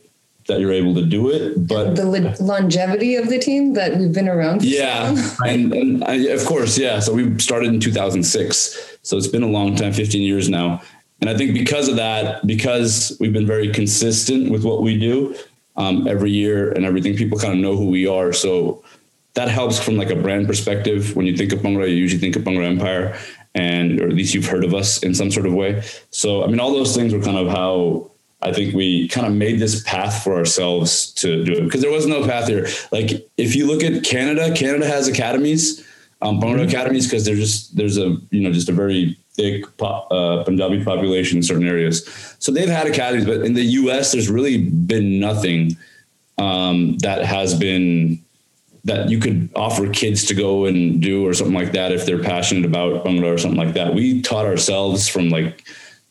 that 0.47 0.59
you're 0.59 0.71
able 0.71 0.93
to 0.93 1.03
do 1.03 1.29
it. 1.31 1.67
But 1.67 1.95
the 1.95 2.05
longevity 2.39 3.15
of 3.15 3.29
the 3.29 3.39
team 3.39 3.73
that 3.73 3.97
we've 3.97 4.13
been 4.13 4.29
around. 4.29 4.63
yeah, 4.63 5.15
and, 5.45 5.73
and 5.73 6.03
I, 6.03 6.15
of 6.27 6.45
course, 6.45 6.77
yeah. 6.77 6.99
So 6.99 7.13
we 7.13 7.39
started 7.39 7.73
in 7.73 7.79
2006, 7.79 8.97
so 9.01 9.17
it's 9.17 9.27
been 9.27 9.43
a 9.43 9.47
long 9.47 9.75
time, 9.75 9.93
15 9.93 10.21
years 10.21 10.49
now. 10.49 10.81
And 11.21 11.29
I 11.29 11.37
think 11.37 11.53
because 11.53 11.87
of 11.87 11.95
that, 11.95 12.45
because 12.45 13.15
we've 13.19 13.33
been 13.33 13.47
very 13.47 13.71
consistent 13.71 14.51
with 14.51 14.63
what 14.63 14.81
we 14.81 14.99
do 14.99 15.35
um, 15.77 16.07
every 16.07 16.29
year 16.29 16.71
and 16.71 16.85
everything, 16.85 17.15
people 17.15 17.39
kind 17.39 17.53
of 17.53 17.59
know 17.59 17.75
who 17.75 17.89
we 17.89 18.05
are. 18.05 18.33
So 18.33 18.83
that 19.33 19.47
helps 19.47 19.79
from 19.79 19.95
like 19.95 20.09
a 20.09 20.15
brand 20.15 20.47
perspective. 20.47 21.15
When 21.15 21.25
you 21.25 21.35
think 21.35 21.53
of 21.53 21.59
Bhangra, 21.59 21.89
you 21.89 21.95
usually 21.95 22.19
think 22.19 22.35
of 22.35 22.43
Bhangra 22.43 22.65
Empire, 22.65 23.17
and 23.53 23.99
or 24.01 24.07
at 24.07 24.13
least 24.13 24.33
you've 24.33 24.45
heard 24.45 24.63
of 24.63 24.73
us 24.73 25.01
in 25.03 25.15
some 25.15 25.31
sort 25.31 25.45
of 25.45 25.53
way. 25.53 25.83
So 26.11 26.43
I 26.43 26.47
mean, 26.47 26.59
all 26.59 26.73
those 26.73 26.95
things 26.95 27.13
were 27.13 27.21
kind 27.21 27.37
of 27.37 27.47
how 27.47 28.11
I 28.45 28.53
think 28.53 28.75
we 28.75 29.07
kind 29.07 29.25
of 29.25 29.33
made 29.33 29.59
this 29.59 29.81
path 29.83 30.23
for 30.23 30.35
ourselves 30.35 31.11
to 31.13 31.43
do 31.43 31.53
it 31.53 31.63
because 31.63 31.81
there 31.81 31.91
was 31.91 32.05
no 32.05 32.25
path 32.25 32.47
here. 32.47 32.67
Like 32.91 33.27
if 33.37 33.55
you 33.55 33.65
look 33.65 33.83
at 33.83 34.03
Canada, 34.03 34.53
Canada 34.55 34.85
has 34.85 35.07
academies, 35.07 35.83
um, 36.21 36.39
mm-hmm. 36.39 36.59
academies, 36.59 37.07
because 37.07 37.25
there's 37.25 37.39
just 37.39 37.75
there's 37.75 37.97
a 37.97 38.17
you 38.29 38.41
know 38.41 38.51
just 38.51 38.69
a 38.69 38.71
very 38.71 39.17
thick 39.33 39.65
uh, 39.81 40.43
Punjabi 40.43 40.83
population 40.83 41.37
in 41.37 41.43
certain 41.43 41.67
areas. 41.67 42.05
So 42.39 42.51
they've 42.51 42.69
had 42.69 42.85
academies, 42.85 43.25
but 43.25 43.41
in 43.41 43.55
the 43.55 43.63
U.S. 43.63 44.11
there's 44.11 44.29
really 44.29 44.69
been 44.69 45.19
nothing 45.19 45.75
um, 46.37 46.97
that 46.99 47.25
has 47.25 47.57
been 47.57 48.23
that 48.83 49.09
you 49.09 49.17
could 49.17 49.49
offer 49.55 49.89
kids 49.89 50.23
to 50.25 50.35
go 50.35 50.65
and 50.65 51.01
do 51.01 51.25
or 51.25 51.33
something 51.33 51.55
like 51.55 51.71
that 51.71 51.91
if 51.91 52.05
they're 52.05 52.21
passionate 52.21 52.63
about 52.63 53.03
Bhangra 53.03 53.33
or 53.33 53.37
something 53.39 53.57
like 53.57 53.73
that. 53.73 53.95
We 53.95 54.21
taught 54.21 54.45
ourselves 54.45 55.07
from 55.07 55.29
like 55.29 55.65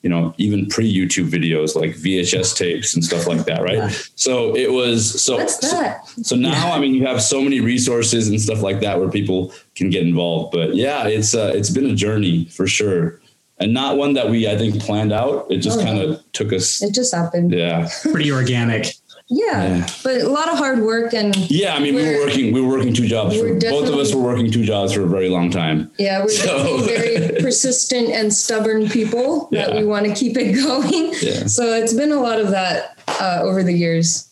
you 0.04 0.10
know, 0.10 0.34
even 0.36 0.66
pre 0.66 0.86
YouTube 0.86 1.30
videos 1.30 1.74
like 1.74 1.92
VHS 1.92 2.54
tapes 2.54 2.94
and 2.94 3.02
stuff 3.02 3.26
like 3.26 3.46
that, 3.46 3.62
right? 3.62 3.78
Yeah. 3.78 3.90
So 4.16 4.54
it 4.54 4.70
was 4.70 5.20
so 5.20 5.38
What's 5.38 5.56
that? 5.70 6.06
so, 6.06 6.22
so 6.22 6.36
now 6.36 6.68
yeah. 6.68 6.74
I 6.74 6.78
mean 6.78 6.94
you 6.94 7.06
have 7.06 7.22
so 7.22 7.40
many 7.40 7.60
resources 7.60 8.28
and 8.28 8.38
stuff 8.38 8.60
like 8.60 8.80
that 8.80 9.00
where 9.00 9.08
people 9.08 9.54
can 9.74 9.88
get 9.88 10.02
involved. 10.02 10.52
But 10.52 10.76
yeah, 10.76 11.06
it's 11.06 11.34
uh, 11.34 11.52
it's 11.54 11.70
been 11.70 11.86
a 11.86 11.94
journey 11.94 12.44
for 12.44 12.66
sure. 12.66 13.18
And 13.58 13.72
not 13.72 13.96
one 13.96 14.12
that 14.12 14.28
we 14.28 14.46
I 14.46 14.58
think 14.58 14.78
planned 14.78 15.12
out. 15.12 15.50
It 15.50 15.58
just 15.58 15.80
oh, 15.80 15.82
kind 15.82 15.98
of 15.98 16.32
took 16.32 16.52
us 16.52 16.82
It 16.82 16.92
just 16.92 17.14
happened. 17.14 17.52
Yeah. 17.52 17.88
Pretty 18.02 18.30
organic. 18.30 18.88
Yeah, 19.28 19.78
yeah, 19.78 19.86
but 20.02 20.20
a 20.20 20.28
lot 20.28 20.50
of 20.50 20.58
hard 20.58 20.80
work 20.80 21.14
and 21.14 21.34
yeah. 21.50 21.74
I 21.74 21.80
mean, 21.80 21.94
we 21.94 22.04
were 22.04 22.26
working. 22.26 22.52
We 22.52 22.60
were 22.60 22.68
working 22.68 22.92
two 22.92 23.06
jobs. 23.06 23.34
For, 23.40 23.54
both 23.54 23.88
of 23.88 23.94
us 23.94 24.14
were 24.14 24.20
working 24.20 24.50
two 24.50 24.64
jobs 24.64 24.92
for 24.92 25.02
a 25.02 25.06
very 25.06 25.30
long 25.30 25.50
time. 25.50 25.90
Yeah, 25.98 26.20
we're 26.20 26.28
so. 26.28 26.78
very 26.84 27.40
persistent 27.40 28.10
and 28.10 28.34
stubborn 28.34 28.88
people 28.90 29.48
yeah. 29.50 29.66
that 29.66 29.76
we 29.76 29.84
want 29.86 30.04
to 30.06 30.14
keep 30.14 30.36
it 30.36 30.52
going. 30.62 31.14
Yeah. 31.22 31.46
So 31.46 31.72
it's 31.72 31.94
been 31.94 32.12
a 32.12 32.20
lot 32.20 32.38
of 32.38 32.50
that 32.50 32.98
uh, 33.08 33.40
over 33.42 33.62
the 33.62 33.72
years. 33.72 34.30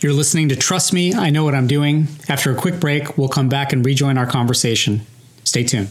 You're 0.00 0.12
listening 0.12 0.50
to 0.50 0.56
Trust 0.56 0.92
Me, 0.92 1.14
I 1.14 1.30
Know 1.30 1.44
What 1.44 1.54
I'm 1.54 1.66
Doing. 1.66 2.06
After 2.28 2.52
a 2.52 2.54
quick 2.54 2.78
break, 2.78 3.16
we'll 3.16 3.28
come 3.28 3.48
back 3.48 3.72
and 3.72 3.84
rejoin 3.84 4.18
our 4.18 4.26
conversation. 4.26 5.00
Stay 5.44 5.64
tuned. 5.64 5.88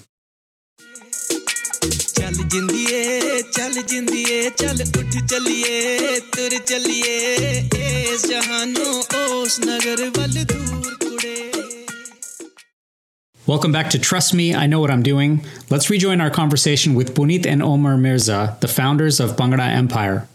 Welcome 13.47 13.71
back 13.71 13.89
to 13.89 13.97
Trust 13.97 14.35
Me, 14.35 14.53
I 14.53 14.67
Know 14.67 14.79
What 14.79 14.91
I'm 14.91 15.01
Doing. 15.01 15.43
Let's 15.71 15.89
rejoin 15.89 16.21
our 16.21 16.29
conversation 16.29 16.93
with 16.93 17.15
Puneet 17.15 17.47
and 17.47 17.63
Omer 17.63 17.97
Mirza, 17.97 18.55
the 18.59 18.67
founders 18.67 19.19
of 19.19 19.35
Bhangra 19.35 19.67
Empire. 19.67 20.27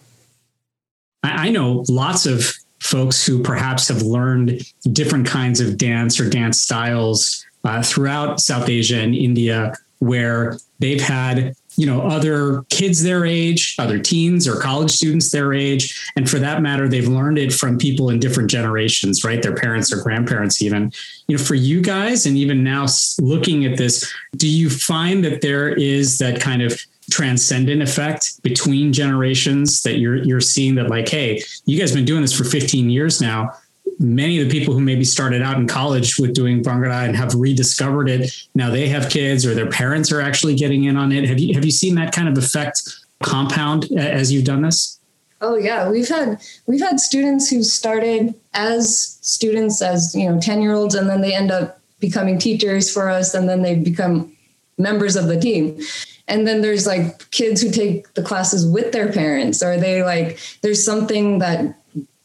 I 1.23 1.51
know 1.51 1.85
lots 1.89 2.27
of 2.27 2.53
folks 2.81 3.25
who 3.25 3.41
perhaps 3.41 3.87
have 3.87 4.03
learned 4.03 4.63
different 4.91 5.29
kinds 5.29 5.61
of 5.61 5.79
dance 5.79 6.19
or 6.19 6.29
dance 6.29 6.61
styles 6.61 7.47
uh, 7.63 7.85
throughout 7.85 8.41
South 8.41 8.69
Asia 8.69 8.99
and 8.99 9.15
India, 9.15 9.75
where 10.01 10.59
they've 10.81 11.01
had 11.01 11.55
you 11.77 11.87
know 11.87 12.03
other 12.03 12.63
kids 12.69 13.03
their 13.03 13.25
age 13.25 13.77
other 13.79 13.99
teens 13.99 14.47
or 14.47 14.61
college 14.61 14.91
students 14.91 15.31
their 15.31 15.53
age. 15.53 16.13
And 16.17 16.29
for 16.29 16.39
that 16.39 16.63
matter 16.63 16.89
they've 16.89 17.09
learned 17.09 17.39
it 17.39 17.53
from 17.53 17.79
people 17.79 18.11
in 18.11 18.21
different 18.21 18.51
generations 18.51 19.25
right? 19.25 19.43
Their 19.43 19.55
parents 19.55 19.93
or 19.93 20.03
grandparents 20.03 20.63
even. 20.63 20.93
You 21.29 21.37
know 21.37 21.43
for 21.43 21.55
you 21.55 21.81
guys 21.81 22.27
and 22.27 22.37
even 22.37 22.63
now 22.63 22.87
looking 23.21 23.65
at 23.65 23.79
this 23.79 24.13
do 24.37 24.49
you 24.49 24.69
find 24.69 25.25
that 25.25 25.41
there 25.41 25.69
is 25.69 26.19
that 26.19 26.41
kind 26.41 26.63
of 26.63 26.81
transcendent 27.11 27.83
effect 27.83 28.43
between 28.43 28.93
generations 28.93 29.83
that 29.83 29.99
you're 29.99 30.17
you're 30.17 30.41
seeing 30.41 30.75
that 30.77 30.89
like 30.89 31.09
hey 31.09 31.43
you 31.65 31.79
guys 31.79 31.91
have 31.91 31.97
been 31.97 32.05
doing 32.05 32.23
this 32.23 32.37
for 32.37 32.45
15 32.45 32.91
years 32.91 33.21
now 33.21 33.51
many 33.99 34.41
of 34.41 34.49
the 34.49 34.59
people 34.59 34.75
who 34.75 34.81
maybe 34.81 35.05
started 35.05 35.43
out 35.43 35.57
in 35.57 35.67
college 35.67 36.19
with 36.19 36.35
doing 36.35 36.63
Bhangra 36.63 37.05
and 37.05 37.17
have 37.17 37.35
rediscovered 37.35 38.09
it 38.09 38.33
now 38.55 38.71
they 38.71 38.89
have 38.89 39.11
kids 39.11 39.47
or 39.47 39.55
their 39.55 39.69
parents 39.69 40.13
are 40.13 40.21
actually 40.21 40.55
getting 40.55 40.85
in 40.85 40.97
on 40.97 41.13
it. 41.13 41.29
Have 41.29 41.39
you 41.39 41.55
have 41.55 41.65
you 41.65 41.71
seen 41.71 41.95
that 41.97 42.13
kind 42.13 42.29
of 42.29 42.37
effect 42.37 42.83
compound 43.23 43.91
as 43.93 44.33
you've 44.33 44.45
done 44.45 44.63
this? 44.63 44.99
Oh 45.41 45.57
yeah, 45.57 45.91
we've 45.91 46.09
had 46.09 46.41
we've 46.67 46.81
had 46.81 47.01
students 47.01 47.51
who 47.51 47.63
started 47.63 48.35
as 48.55 49.19
students 49.23 49.83
as 49.83 50.15
you 50.15 50.31
know 50.31 50.41
ten 50.41 50.63
year 50.63 50.73
olds, 50.73 50.95
and 50.95 51.09
then 51.09 51.21
they 51.21 51.35
end 51.35 51.51
up 51.51 51.81
becoming 51.99 52.39
teachers 52.39 52.93
for 52.93 53.09
us, 53.09 53.35
and 53.35 53.49
then 53.49 53.63
they 53.63 53.75
become 53.75 54.33
members 54.79 55.17
of 55.17 55.27
the 55.27 55.39
team. 55.39 55.81
And 56.29 56.47
then 56.47 56.61
there's 56.61 56.87
like 56.87 57.31
kids 57.33 57.61
who 57.61 57.71
take 57.71 58.15
the 58.15 58.23
classes 58.23 58.67
with 58.67 58.93
their 58.93 59.11
parents, 59.13 59.63
or 59.63 59.77
they 59.77 60.03
like 60.05 60.39
there's 60.63 60.85
something 60.85 61.41
that 61.41 61.77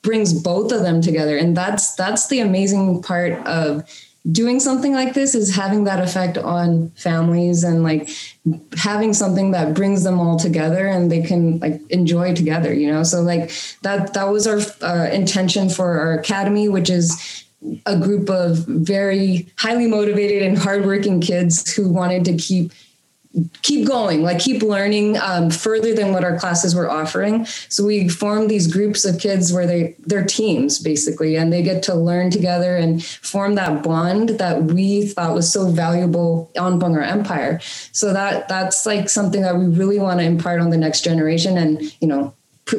brings 0.08 0.34
both 0.34 0.72
of 0.72 0.84
them 0.84 1.02
together. 1.02 1.38
And 1.38 1.56
that's 1.56 1.94
that's 1.96 2.28
the 2.30 2.40
amazing 2.40 3.04
part 3.04 3.34
of 3.46 3.84
doing 4.32 4.60
something 4.62 4.94
like 4.94 5.14
this 5.14 5.36
is 5.36 5.54
having 5.54 5.84
that 5.84 6.02
effect 6.02 6.38
on 6.38 6.90
families 6.92 7.64
and 7.64 7.84
like 7.84 8.10
having 8.78 9.14
something 9.14 9.52
that 9.52 9.74
brings 9.74 10.04
them 10.04 10.20
all 10.20 10.40
together 10.40 10.88
and 10.88 11.12
they 11.12 11.22
can 11.22 11.60
like 11.60 11.80
enjoy 11.90 12.34
together 12.34 12.74
you 12.74 12.92
know? 12.92 13.04
So 13.04 13.22
like 13.22 13.52
that 13.84 14.14
that 14.14 14.26
was 14.26 14.48
our 14.48 14.60
uh, 14.82 15.10
intention 15.12 15.70
for 15.70 16.00
our 16.00 16.20
academy 16.20 16.68
which 16.68 16.90
is 16.90 17.46
a 17.86 17.98
group 17.98 18.30
of 18.30 18.58
very 18.68 19.48
highly 19.58 19.88
motivated 19.88 20.44
and 20.44 20.58
hardworking 20.58 21.22
kids 21.22 21.74
who 21.74 21.90
wanted 21.90 22.26
to 22.26 22.36
keep 22.36 22.72
keep 23.62 23.88
going, 23.88 24.24
like 24.24 24.39
keep 24.39 24.62
learning 24.62 25.17
um, 25.17 25.50
further 25.50 25.94
than 25.94 26.12
what 26.12 26.24
our 26.24 26.38
classes 26.38 26.75
were 26.75 26.89
offering. 26.89 27.46
So 27.46 27.86
we 27.86 28.10
formed 28.10 28.50
these 28.50 28.72
groups 28.72 29.06
of 29.06 29.20
kids 29.20 29.53
where 29.53 29.67
they 29.67 29.96
they're 30.00 30.25
teams 30.25 30.79
basically, 30.79 31.36
and 31.36 31.51
they 31.51 31.63
get 31.63 31.84
to 31.84 31.96
learn 31.96 32.32
together 32.32 32.75
and 32.75 33.03
form 33.03 33.56
that 33.56 33.84
bond 33.84 34.29
that 34.29 34.63
we 34.63 35.08
thought 35.08 35.34
was 35.34 35.51
so 35.51 35.70
valuable 35.70 36.51
on 36.60 36.79
Bhangra 36.79 37.08
Empire. 37.08 37.60
So 37.91 38.13
that 38.13 38.48
that's 38.48 38.86
like 38.86 39.10
something 39.10 39.41
that 39.41 39.58
we 39.58 39.67
really 39.67 40.00
want 40.00 40.20
to 40.20 40.25
impart 40.25 40.62
on 40.62 40.70
the 40.70 40.77
next 40.77 41.03
generation, 41.03 41.58
and 41.58 41.82
you 42.01 42.08
know, 42.08 42.34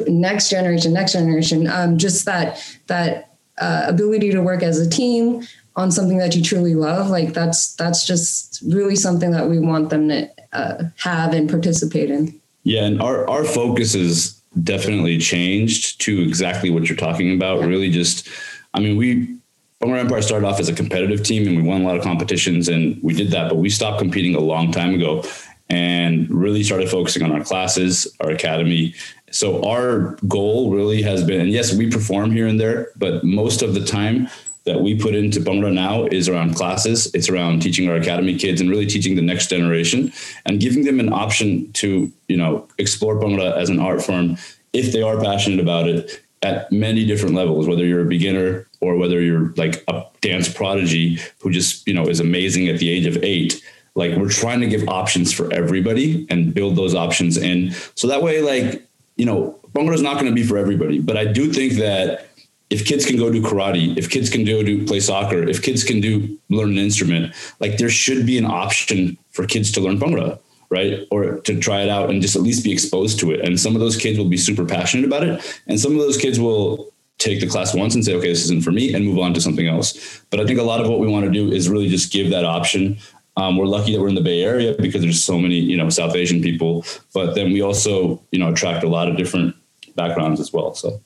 next 0.07 0.49
generation, 0.49 0.93
next 0.93 1.13
generation. 1.13 1.67
Um, 1.67 1.97
just 1.97 2.25
that 2.25 2.63
that 2.87 3.33
uh, 3.59 3.83
ability 3.87 4.31
to 4.31 4.41
work 4.41 4.63
as 4.63 4.79
a 4.79 4.89
team 4.89 5.45
on 5.75 5.91
something 5.91 6.17
that 6.17 6.35
you 6.35 6.43
truly 6.43 6.75
love 6.75 7.09
like 7.09 7.33
that's 7.33 7.73
that's 7.75 8.05
just 8.05 8.61
really 8.67 8.95
something 8.95 9.31
that 9.31 9.47
we 9.47 9.59
want 9.59 9.89
them 9.89 10.09
to 10.09 10.29
uh, 10.53 10.83
have 10.97 11.33
and 11.33 11.49
participate 11.49 12.09
in. 12.09 12.39
Yeah, 12.63 12.85
and 12.85 13.01
our 13.01 13.29
our 13.29 13.43
focus 13.43 13.93
has 13.93 14.41
definitely 14.63 15.17
changed 15.17 16.01
to 16.01 16.21
exactly 16.21 16.69
what 16.69 16.87
you're 16.87 16.97
talking 16.97 17.33
about. 17.35 17.59
Yeah. 17.59 17.67
Really, 17.67 17.89
just 17.89 18.27
I 18.73 18.79
mean, 18.79 18.97
we 18.97 19.37
Bhangra 19.81 19.99
Empire 19.99 20.21
started 20.21 20.45
off 20.45 20.59
as 20.59 20.67
a 20.67 20.73
competitive 20.73 21.23
team, 21.23 21.47
and 21.47 21.55
we 21.55 21.63
won 21.63 21.81
a 21.81 21.85
lot 21.85 21.95
of 21.95 22.03
competitions, 22.03 22.67
and 22.67 23.01
we 23.01 23.13
did 23.13 23.31
that. 23.31 23.49
But 23.49 23.57
we 23.57 23.69
stopped 23.69 23.99
competing 23.99 24.35
a 24.35 24.39
long 24.39 24.71
time 24.71 24.93
ago, 24.93 25.23
and 25.69 26.29
really 26.29 26.63
started 26.63 26.89
focusing 26.89 27.23
on 27.23 27.31
our 27.31 27.43
classes, 27.43 28.07
our 28.19 28.31
academy. 28.31 28.93
So 29.31 29.63
our 29.63 30.17
goal 30.27 30.71
really 30.71 31.01
has 31.03 31.23
been, 31.23 31.39
and 31.39 31.49
yes, 31.51 31.73
we 31.73 31.89
perform 31.89 32.31
here 32.31 32.47
and 32.47 32.59
there, 32.59 32.89
but 32.97 33.23
most 33.23 33.61
of 33.61 33.75
the 33.75 33.85
time 33.85 34.27
that 34.65 34.81
we 34.81 34.95
put 34.95 35.15
into 35.15 35.39
Bhangra 35.39 35.73
now 35.73 36.05
is 36.05 36.29
around 36.29 36.55
classes. 36.55 37.13
It's 37.13 37.29
around 37.29 37.61
teaching 37.61 37.89
our 37.89 37.95
academy 37.95 38.35
kids 38.37 38.61
and 38.61 38.69
really 38.69 38.85
teaching 38.85 39.15
the 39.15 39.21
next 39.21 39.49
generation 39.49 40.11
and 40.45 40.59
giving 40.59 40.83
them 40.83 40.99
an 40.99 41.11
option 41.11 41.71
to, 41.73 42.11
you 42.27 42.37
know, 42.37 42.67
explore 42.77 43.15
Bhangra 43.15 43.55
as 43.57 43.69
an 43.69 43.79
art 43.79 44.01
form 44.01 44.37
if 44.73 44.91
they 44.91 45.01
are 45.01 45.19
passionate 45.19 45.59
about 45.59 45.87
it 45.87 46.21
at 46.41 46.71
many 46.71 47.05
different 47.05 47.35
levels, 47.35 47.67
whether 47.67 47.85
you're 47.85 48.01
a 48.01 48.05
beginner 48.05 48.67
or 48.81 48.95
whether 48.95 49.21
you're 49.21 49.53
like 49.57 49.83
a 49.87 50.03
dance 50.21 50.51
prodigy 50.51 51.19
who 51.39 51.51
just, 51.51 51.85
you 51.87 51.93
know, 51.93 52.07
is 52.07 52.19
amazing 52.19 52.67
at 52.67 52.79
the 52.79 52.89
age 52.89 53.05
of 53.05 53.17
eight. 53.23 53.63
Like 53.95 54.15
we're 54.15 54.29
trying 54.29 54.61
to 54.61 54.67
give 54.67 54.87
options 54.87 55.33
for 55.33 55.51
everybody 55.53 56.25
and 56.29 56.53
build 56.53 56.75
those 56.75 56.95
options 56.95 57.37
in. 57.37 57.73
So 57.95 58.07
that 58.07 58.21
way, 58.21 58.41
like, 58.41 58.85
you 59.17 59.25
know, 59.25 59.59
Bhangra 59.73 59.93
is 59.93 60.01
not 60.01 60.13
going 60.13 60.27
to 60.27 60.31
be 60.31 60.43
for 60.43 60.57
everybody, 60.57 60.99
but 60.99 61.17
I 61.17 61.25
do 61.25 61.51
think 61.51 61.73
that 61.73 62.28
if 62.69 62.85
kids 62.85 63.05
can 63.05 63.17
go 63.17 63.31
do 63.31 63.41
karate, 63.41 63.97
if 63.97 64.09
kids 64.09 64.29
can 64.29 64.43
do, 64.43 64.63
do 64.63 64.85
play 64.85 64.99
soccer, 64.99 65.41
if 65.43 65.61
kids 65.61 65.83
can 65.83 65.99
do 65.99 66.37
learn 66.49 66.69
an 66.71 66.77
instrument, 66.77 67.33
like 67.59 67.77
there 67.77 67.89
should 67.89 68.25
be 68.25 68.37
an 68.37 68.45
option 68.45 69.17
for 69.31 69.45
kids 69.45 69.71
to 69.71 69.81
learn 69.81 69.99
bhangra, 69.99 70.39
right? 70.69 71.07
Or 71.09 71.39
to 71.39 71.59
try 71.59 71.81
it 71.81 71.89
out 71.89 72.09
and 72.09 72.21
just 72.21 72.35
at 72.35 72.43
least 72.43 72.63
be 72.63 72.71
exposed 72.71 73.19
to 73.19 73.31
it. 73.31 73.41
And 73.41 73.59
some 73.59 73.75
of 73.75 73.81
those 73.81 73.97
kids 73.97 74.17
will 74.19 74.29
be 74.29 74.37
super 74.37 74.65
passionate 74.65 75.05
about 75.05 75.23
it. 75.23 75.61
And 75.67 75.79
some 75.79 75.93
of 75.93 75.99
those 75.99 76.17
kids 76.17 76.39
will 76.39 76.93
take 77.17 77.41
the 77.41 77.47
class 77.47 77.73
once 77.73 77.95
and 77.95 78.05
say, 78.05 78.13
okay, 78.15 78.29
this 78.29 78.43
isn't 78.45 78.63
for 78.63 78.71
me 78.71 78.93
and 78.93 79.05
move 79.05 79.19
on 79.19 79.33
to 79.33 79.41
something 79.41 79.67
else. 79.67 80.21
But 80.29 80.39
I 80.39 80.45
think 80.45 80.59
a 80.59 80.63
lot 80.63 80.79
of 80.79 80.87
what 80.87 80.99
we 80.99 81.07
want 81.07 81.25
to 81.25 81.31
do 81.31 81.51
is 81.51 81.69
really 81.69 81.89
just 81.89 82.13
give 82.13 82.29
that 82.29 82.45
option. 82.45 82.97
Um, 83.35 83.57
we're 83.57 83.65
lucky 83.65 83.93
that 83.93 84.01
we're 84.01 84.09
in 84.09 84.15
the 84.15 84.21
Bay 84.21 84.43
Area 84.43 84.75
because 84.79 85.01
there's 85.01 85.23
so 85.23 85.37
many, 85.39 85.55
you 85.55 85.75
know, 85.75 85.89
South 85.89 86.15
Asian 86.15 86.41
people, 86.41 86.85
but 87.13 87.35
then 87.35 87.51
we 87.51 87.61
also, 87.61 88.21
you 88.31 88.39
know, 88.39 88.49
attract 88.49 88.83
a 88.83 88.87
lot 88.87 89.07
of 89.07 89.17
different 89.17 89.55
backgrounds 89.95 90.39
as 90.39 90.53
well. 90.53 90.75
So 90.75 91.01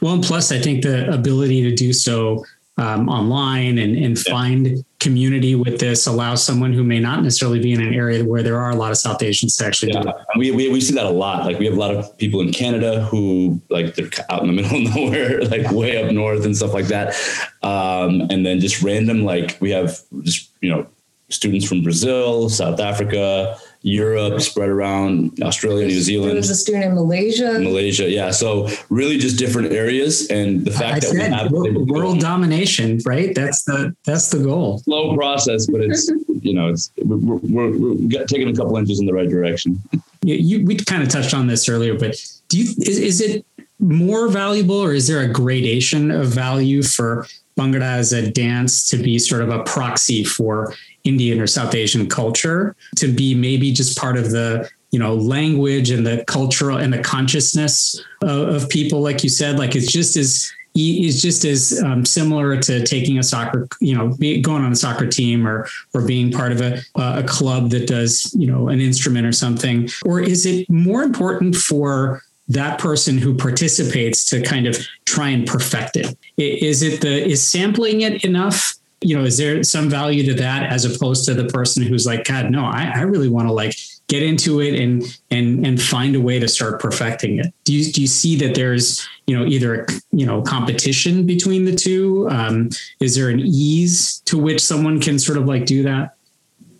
well, 0.00 0.14
and 0.14 0.24
plus, 0.24 0.52
I 0.52 0.58
think 0.58 0.82
the 0.82 1.12
ability 1.12 1.62
to 1.62 1.74
do 1.74 1.92
so 1.92 2.44
um, 2.76 3.08
online 3.08 3.78
and, 3.78 3.96
and 3.96 4.16
yeah. 4.16 4.32
find 4.32 4.84
community 4.98 5.54
with 5.54 5.78
this 5.78 6.06
allows 6.06 6.42
someone 6.42 6.72
who 6.72 6.82
may 6.82 6.98
not 6.98 7.22
necessarily 7.22 7.60
be 7.60 7.72
in 7.72 7.80
an 7.80 7.92
area 7.92 8.24
where 8.24 8.42
there 8.42 8.58
are 8.58 8.70
a 8.70 8.74
lot 8.74 8.90
of 8.90 8.96
South 8.96 9.22
Asians 9.22 9.54
to 9.56 9.66
actually 9.66 9.92
yeah. 9.92 10.02
do 10.02 10.08
it. 10.08 10.16
We, 10.36 10.50
we, 10.50 10.70
we 10.70 10.80
see 10.80 10.94
that 10.94 11.04
a 11.04 11.10
lot. 11.10 11.44
Like 11.44 11.58
we 11.58 11.66
have 11.66 11.74
a 11.74 11.78
lot 11.78 11.94
of 11.94 12.16
people 12.16 12.40
in 12.40 12.52
Canada 12.52 13.04
who 13.04 13.60
like 13.68 13.94
they're 13.94 14.08
out 14.30 14.42
in 14.42 14.48
the 14.48 14.52
middle 14.62 14.86
of 14.86 14.94
nowhere, 14.94 15.44
like 15.44 15.70
way 15.70 16.02
up 16.02 16.10
north 16.10 16.44
and 16.44 16.56
stuff 16.56 16.72
like 16.72 16.86
that. 16.86 17.14
Um, 17.62 18.22
and 18.30 18.44
then 18.44 18.60
just 18.60 18.82
random, 18.82 19.24
like 19.24 19.58
we 19.60 19.70
have 19.70 20.00
just, 20.22 20.50
you 20.60 20.70
know, 20.70 20.86
students 21.28 21.66
from 21.66 21.82
Brazil, 21.82 22.48
South 22.48 22.80
Africa, 22.80 23.58
Europe, 23.84 24.40
spread 24.40 24.70
around 24.70 25.42
Australia, 25.42 25.86
New 25.86 26.00
Zealand. 26.00 26.30
There 26.30 26.36
was 26.36 26.48
a 26.48 26.54
student 26.54 26.84
in 26.84 26.94
Malaysia. 26.94 27.58
Malaysia, 27.60 28.10
yeah. 28.10 28.30
So 28.30 28.68
really, 28.88 29.18
just 29.18 29.38
different 29.38 29.72
areas, 29.72 30.26
and 30.28 30.64
the 30.64 30.70
fact 30.70 30.96
I 30.96 31.00
that 31.00 31.02
said, 31.08 31.16
we 31.16 31.36
have 31.36 31.52
world, 31.52 31.90
world 31.90 32.18
domination, 32.18 32.98
right? 33.04 33.34
That's 33.34 33.64
the 33.64 33.94
that's 34.06 34.30
the 34.30 34.38
goal. 34.38 34.78
Slow 34.78 35.14
process, 35.14 35.66
but 35.66 35.82
it's 35.82 36.10
you 36.40 36.54
know 36.54 36.68
it's 36.70 36.90
we're, 37.04 37.36
we're, 37.36 37.76
we're 37.76 38.24
taking 38.24 38.48
a 38.48 38.54
couple 38.54 38.74
inches 38.78 39.00
in 39.00 39.06
the 39.06 39.12
right 39.12 39.28
direction. 39.28 39.82
you, 40.22 40.64
we 40.64 40.76
kind 40.76 41.02
of 41.02 41.10
touched 41.10 41.34
on 41.34 41.46
this 41.46 41.68
earlier, 41.68 41.92
but 41.98 42.16
do 42.48 42.58
you 42.58 42.70
is, 42.86 42.98
is 42.98 43.20
it 43.20 43.44
more 43.78 44.28
valuable 44.28 44.76
or 44.76 44.94
is 44.94 45.08
there 45.08 45.20
a 45.20 45.28
gradation 45.28 46.10
of 46.10 46.28
value 46.28 46.82
for 46.82 47.26
Bhangra 47.58 47.82
as 47.82 48.12
a 48.12 48.30
dance 48.30 48.86
to 48.86 48.96
be 48.96 49.18
sort 49.18 49.42
of 49.42 49.50
a 49.50 49.62
proxy 49.62 50.24
for 50.24 50.74
Indian 51.04 51.40
or 51.40 51.46
South 51.46 51.74
Asian 51.74 52.08
culture, 52.08 52.74
to 52.96 53.12
be 53.12 53.34
maybe 53.34 53.72
just 53.72 53.96
part 53.96 54.16
of 54.16 54.30
the 54.30 54.68
you 54.90 54.98
know 54.98 55.14
language 55.14 55.90
and 55.90 56.06
the 56.06 56.24
cultural 56.26 56.78
and 56.78 56.92
the 56.92 57.02
consciousness 57.02 58.00
of, 58.22 58.48
of 58.48 58.68
people, 58.68 59.00
like 59.00 59.22
you 59.22 59.28
said, 59.28 59.58
like 59.58 59.76
it's 59.76 59.92
just 59.92 60.16
as 60.16 60.52
is 60.76 61.22
just 61.22 61.44
as 61.44 61.80
um, 61.84 62.04
similar 62.04 62.60
to 62.60 62.84
taking 62.84 63.18
a 63.18 63.22
soccer, 63.22 63.68
you 63.80 63.96
know, 63.96 64.08
be, 64.18 64.40
going 64.40 64.64
on 64.64 64.72
a 64.72 64.76
soccer 64.76 65.06
team 65.06 65.46
or 65.46 65.68
or 65.94 66.04
being 66.04 66.32
part 66.32 66.50
of 66.50 66.60
a 66.60 66.82
a 66.96 67.22
club 67.22 67.70
that 67.70 67.86
does 67.86 68.34
you 68.36 68.46
know 68.46 68.68
an 68.68 68.80
instrument 68.80 69.26
or 69.26 69.32
something, 69.32 69.88
or 70.04 70.20
is 70.20 70.46
it 70.46 70.68
more 70.68 71.02
important 71.02 71.54
for 71.54 72.22
that 72.48 72.78
person 72.78 73.18
who 73.18 73.34
participates 73.34 74.24
to 74.26 74.42
kind 74.42 74.66
of 74.66 74.78
try 75.06 75.28
and 75.28 75.46
perfect 75.46 75.96
it? 75.96 76.16
Is 76.36 76.82
it 76.82 77.00
the 77.00 77.24
is 77.26 77.46
sampling 77.46 78.02
it 78.02 78.24
enough? 78.24 78.74
You 79.00 79.16
know, 79.16 79.24
is 79.24 79.36
there 79.36 79.62
some 79.62 79.88
value 79.90 80.24
to 80.24 80.34
that 80.34 80.72
as 80.72 80.84
opposed 80.84 81.26
to 81.26 81.34
the 81.34 81.44
person 81.44 81.82
who's 81.82 82.06
like, 82.06 82.24
God, 82.24 82.50
no, 82.50 82.64
I, 82.64 82.92
I 82.94 83.00
really 83.02 83.28
want 83.28 83.48
to 83.48 83.52
like 83.52 83.76
get 84.08 84.22
into 84.22 84.60
it 84.60 84.78
and 84.78 85.02
and 85.30 85.66
and 85.66 85.80
find 85.80 86.14
a 86.14 86.20
way 86.20 86.38
to 86.38 86.48
start 86.48 86.80
perfecting 86.80 87.38
it. 87.38 87.52
Do 87.64 87.72
you 87.72 87.92
do 87.92 88.00
you 88.00 88.06
see 88.06 88.36
that 88.36 88.54
there's 88.54 89.06
you 89.26 89.38
know 89.38 89.46
either 89.46 89.86
you 90.12 90.26
know 90.26 90.42
competition 90.42 91.26
between 91.26 91.64
the 91.64 91.74
two? 91.74 92.28
Um, 92.30 92.70
is 93.00 93.14
there 93.14 93.28
an 93.28 93.40
ease 93.40 94.20
to 94.26 94.38
which 94.38 94.60
someone 94.62 95.00
can 95.00 95.18
sort 95.18 95.38
of 95.38 95.46
like 95.46 95.66
do 95.66 95.82
that? 95.84 96.16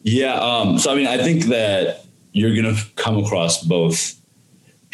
Yeah. 0.03 0.35
Um, 0.35 0.79
so 0.79 0.93
I 0.93 0.95
mean, 0.95 1.07
I 1.07 1.19
think 1.19 1.45
that 1.47 2.05
you're 2.33 2.55
gonna 2.55 2.77
come 2.97 3.19
across 3.19 3.63
both 3.63 4.21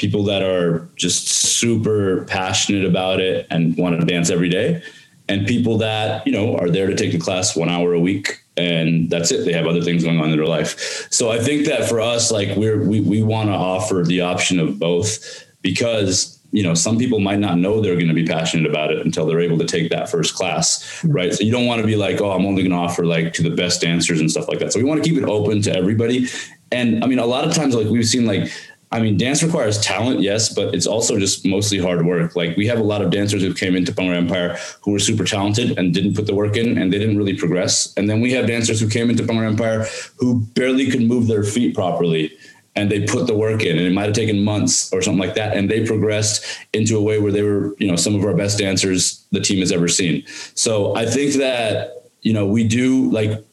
people 0.01 0.25
that 0.25 0.43
are 0.43 0.89
just 0.97 1.29
super 1.29 2.25
passionate 2.25 2.87
about 2.87 3.21
it 3.21 3.47
and 3.51 3.77
want 3.77 4.01
to 4.01 4.07
dance 4.07 4.31
every 4.31 4.49
day. 4.49 4.83
And 5.29 5.47
people 5.47 5.77
that 5.79 6.27
you 6.27 6.33
know 6.33 6.57
are 6.57 6.71
there 6.71 6.87
to 6.87 6.97
take 6.97 7.13
the 7.13 7.19
class 7.19 7.55
one 7.55 7.69
hour 7.69 7.93
a 7.93 8.01
week 8.01 8.43
and 8.57 9.11
that's 9.11 9.31
it. 9.31 9.45
They 9.45 9.53
have 9.53 9.67
other 9.67 9.83
things 9.83 10.03
going 10.03 10.19
on 10.19 10.31
in 10.31 10.37
their 10.37 10.47
life. 10.47 11.07
So 11.11 11.31
i 11.31 11.39
think 11.39 11.67
that 11.67 11.89
for 11.89 12.01
us 12.01 12.33
like 12.33 12.57
we're 12.57 12.83
we, 12.83 13.01
we 13.01 13.23
want 13.23 13.51
to 13.51 13.55
offer 13.55 14.03
the 14.05 14.23
option 14.23 14.59
of 14.59 14.79
both 14.79 15.45
because 15.63 16.41
you 16.51 16.65
know 16.65 16.75
some 16.75 16.99
people 16.99 17.21
might 17.21 17.39
not 17.39 17.59
know 17.59 17.81
they're 17.81 17.95
going 17.95 18.09
to 18.09 18.15
be 18.15 18.27
passionate 18.27 18.69
about 18.69 18.91
it 18.91 19.05
until 19.05 19.27
they're 19.27 19.47
able 19.49 19.59
to 19.59 19.67
take 19.67 19.91
that 19.91 20.09
first 20.09 20.35
class 20.35 20.83
mm-hmm. 20.83 21.13
right? 21.13 21.33
So 21.35 21.45
you 21.45 21.53
don't 21.53 21.67
want 21.67 21.81
to 21.83 21.87
be 21.87 21.97
like 21.97 22.21
oh 22.21 22.33
i'm 22.33 22.47
only 22.47 22.63
going 22.63 22.73
to 22.73 22.83
offer 22.89 23.05
like 23.05 23.35
to 23.35 23.43
the 23.43 23.55
best 23.55 23.83
dancers 23.83 24.19
and 24.21 24.31
stuff 24.31 24.49
like 24.49 24.59
that. 24.61 24.73
So 24.73 24.81
we 24.81 24.85
want 24.85 25.05
to 25.05 25.09
keep 25.09 25.19
it 25.23 25.29
open 25.29 25.63
to 25.63 25.77
everybody. 25.77 26.27
And 26.73 27.05
i 27.05 27.07
mean 27.07 27.21
a 27.21 27.27
lot 27.27 27.45
of 27.47 27.55
times 27.55 27.75
like 27.77 27.87
we've 27.87 28.09
seen 28.09 28.27
like 28.27 28.51
I 28.93 28.99
mean, 28.99 29.17
dance 29.17 29.43
requires 29.43 29.79
talent, 29.79 30.21
yes, 30.21 30.53
but 30.53 30.75
it's 30.75 30.87
also 30.87 31.17
just 31.17 31.47
mostly 31.47 31.79
hard 31.79 32.05
work. 32.05 32.35
Like 32.35 32.57
we 32.57 32.67
have 32.67 32.81
a 32.81 32.83
lot 32.83 33.03
of 33.03 33.11
dancers 33.11 33.41
who 33.41 33.55
came 33.55 33.77
into 33.77 33.93
Bhangra 33.93 34.17
Empire 34.17 34.59
who 34.81 34.91
were 34.91 34.99
super 34.99 35.25
talented 35.25 35.79
and 35.79 35.95
didn't 35.95 36.15
put 36.15 36.27
the 36.27 36.35
work 36.35 36.57
in 36.57 36.77
and 36.77 36.93
they 36.93 36.99
didn't 36.99 37.17
really 37.17 37.37
progress. 37.37 37.95
And 37.97 38.11
then 38.11 38.21
we 38.21 38.33
have 38.33 38.49
dancers 38.49 38.81
who 38.81 38.89
came 38.89 39.09
into 39.09 39.23
Bhangra 39.23 39.47
Empire 39.47 39.87
who 40.17 40.41
barely 40.41 40.91
could 40.91 41.03
move 41.03 41.29
their 41.29 41.45
feet 41.45 41.73
properly 41.73 42.37
and 42.75 42.91
they 42.91 43.07
put 43.07 43.29
the 43.29 43.35
work 43.35 43.63
in 43.63 43.79
and 43.79 43.87
it 43.87 43.93
might 43.93 44.07
have 44.07 44.15
taken 44.15 44.43
months 44.43 44.93
or 44.93 45.03
something 45.03 45.21
like 45.21 45.37
that. 45.37 45.57
And 45.57 45.71
they 45.71 45.87
progressed 45.87 46.45
into 46.73 46.97
a 46.97 47.03
way 47.03 47.21
where 47.21 47.31
they 47.31 47.43
were, 47.43 47.77
you 47.79 47.87
know, 47.87 47.97
some 47.97 48.17
of 48.17 48.25
our 48.25 48.35
best 48.35 48.59
dancers 48.59 49.25
the 49.31 49.41
team 49.41 49.61
has 49.61 49.71
ever 49.71 49.87
seen. 49.87 50.25
So 50.55 50.97
I 50.97 51.07
think 51.07 51.35
that, 51.35 52.11
you 52.23 52.33
know, 52.33 52.45
we 52.45 52.67
do 52.67 53.09
like, 53.13 53.45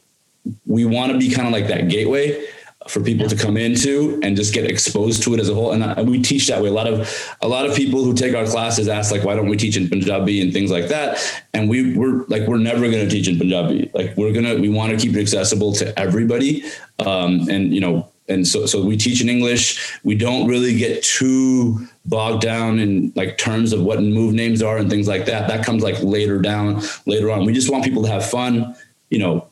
we 0.66 0.86
want 0.86 1.12
to 1.12 1.20
be 1.20 1.30
kind 1.30 1.48
of 1.48 1.54
like 1.54 1.68
that 1.68 1.90
gateway 1.90 2.44
for 2.90 3.02
people 3.02 3.28
to 3.28 3.36
come 3.36 3.58
into 3.58 4.20
and 4.24 4.36
just 4.36 4.54
get 4.54 4.66
exposed 4.66 5.24
to 5.24 5.34
it 5.34 5.40
as 5.40 5.50
a 5.50 5.54
whole. 5.54 5.72
And 5.72 6.10
we 6.10 6.22
teach 6.22 6.48
that 6.48 6.62
way. 6.62 6.70
A 6.70 6.74
lot 6.74 6.88
of 6.88 7.38
a 7.42 7.48
lot 7.48 7.66
of 7.66 7.76
people 7.76 8.04
who 8.04 8.14
take 8.14 8.36
our 8.36 8.46
classes 8.46 8.88
ask 8.88 9.12
like, 9.12 9.24
why 9.24 9.36
don't 9.36 9.48
we 9.48 9.58
teach 9.58 9.78
in 9.78 9.90
Punjabi 9.90 10.42
and 10.42 10.54
things 10.54 10.72
like 10.72 10.88
that? 10.88 11.20
And 11.54 11.70
we 11.70 11.96
we're 11.96 12.26
like, 12.26 12.48
we're 12.48 12.58
never 12.58 12.82
going 12.90 13.08
to 13.08 13.10
teach 13.10 13.28
in 13.28 13.38
Punjabi. 13.38 13.92
Like 13.94 14.16
we're 14.18 14.34
gonna 14.34 14.56
we 14.56 14.70
want 14.70 14.92
to 14.92 14.98
keep 14.98 15.16
it 15.16 15.22
accessible 15.22 15.74
to 15.74 15.98
everybody. 16.00 16.64
Um, 17.00 17.48
and 17.50 17.74
you 17.74 17.82
know, 17.82 18.10
and 18.30 18.48
so 18.48 18.66
so 18.66 18.84
we 18.84 18.98
teach 18.98 19.22
in 19.22 19.30
English. 19.30 20.00
We 20.04 20.16
don't 20.16 20.48
really 20.48 20.78
get 20.78 21.04
too 21.04 21.88
bogged 22.06 22.42
down 22.42 22.80
in 22.80 23.12
like 23.16 23.38
terms 23.38 23.74
of 23.74 23.82
what 23.82 24.02
move 24.02 24.34
names 24.34 24.62
are 24.62 24.78
and 24.78 24.90
things 24.90 25.08
like 25.08 25.26
that. 25.26 25.48
That 25.48 25.66
comes 25.66 25.84
like 25.84 26.02
later 26.02 26.40
down 26.40 26.82
later 27.06 27.32
on. 27.32 27.46
We 27.46 27.54
just 27.54 27.72
want 27.72 27.84
people 27.84 28.04
to 28.04 28.10
have 28.10 28.30
fun. 28.30 28.76
You 29.10 29.20
know, 29.20 29.48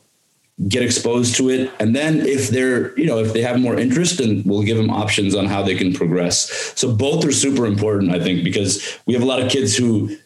get 0.68 0.82
exposed 0.82 1.36
to 1.36 1.50
it. 1.50 1.70
And 1.78 1.94
then 1.94 2.20
if 2.20 2.48
they're 2.48 2.98
you 2.98 3.06
know 3.06 3.18
if 3.18 3.32
they 3.32 3.42
have 3.42 3.60
more 3.60 3.78
interest 3.78 4.18
then 4.18 4.42
we'll 4.44 4.62
give 4.62 4.76
them 4.76 4.90
options 4.90 5.34
on 5.34 5.46
how 5.46 5.62
they 5.62 5.74
can 5.74 5.92
progress. 5.92 6.72
So 6.74 6.94
both 6.94 7.24
are 7.24 7.32
super 7.32 7.66
important 7.66 8.14
i 8.14 8.20
think 8.22 8.42
because 8.44 8.98
we 9.06 9.14
have 9.14 9.22
a 9.22 9.26
lot 9.26 9.40
of 9.40 9.50
kids 9.50 9.76
who 9.76 10.16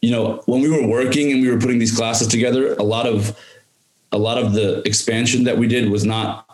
you 0.00 0.10
know 0.10 0.42
when 0.46 0.60
we 0.60 0.68
were 0.68 0.86
working 0.86 1.32
and 1.32 1.42
we 1.42 1.50
were 1.50 1.58
putting 1.58 1.78
these 1.78 1.94
classes 1.96 2.28
together 2.28 2.74
a 2.74 2.82
lot 2.82 3.06
of 3.06 3.36
a 4.12 4.18
lot 4.18 4.38
of 4.38 4.52
the 4.52 4.82
expansion 4.86 5.44
that 5.44 5.56
we 5.58 5.66
did 5.66 5.90
was 5.90 6.04
not 6.04 6.46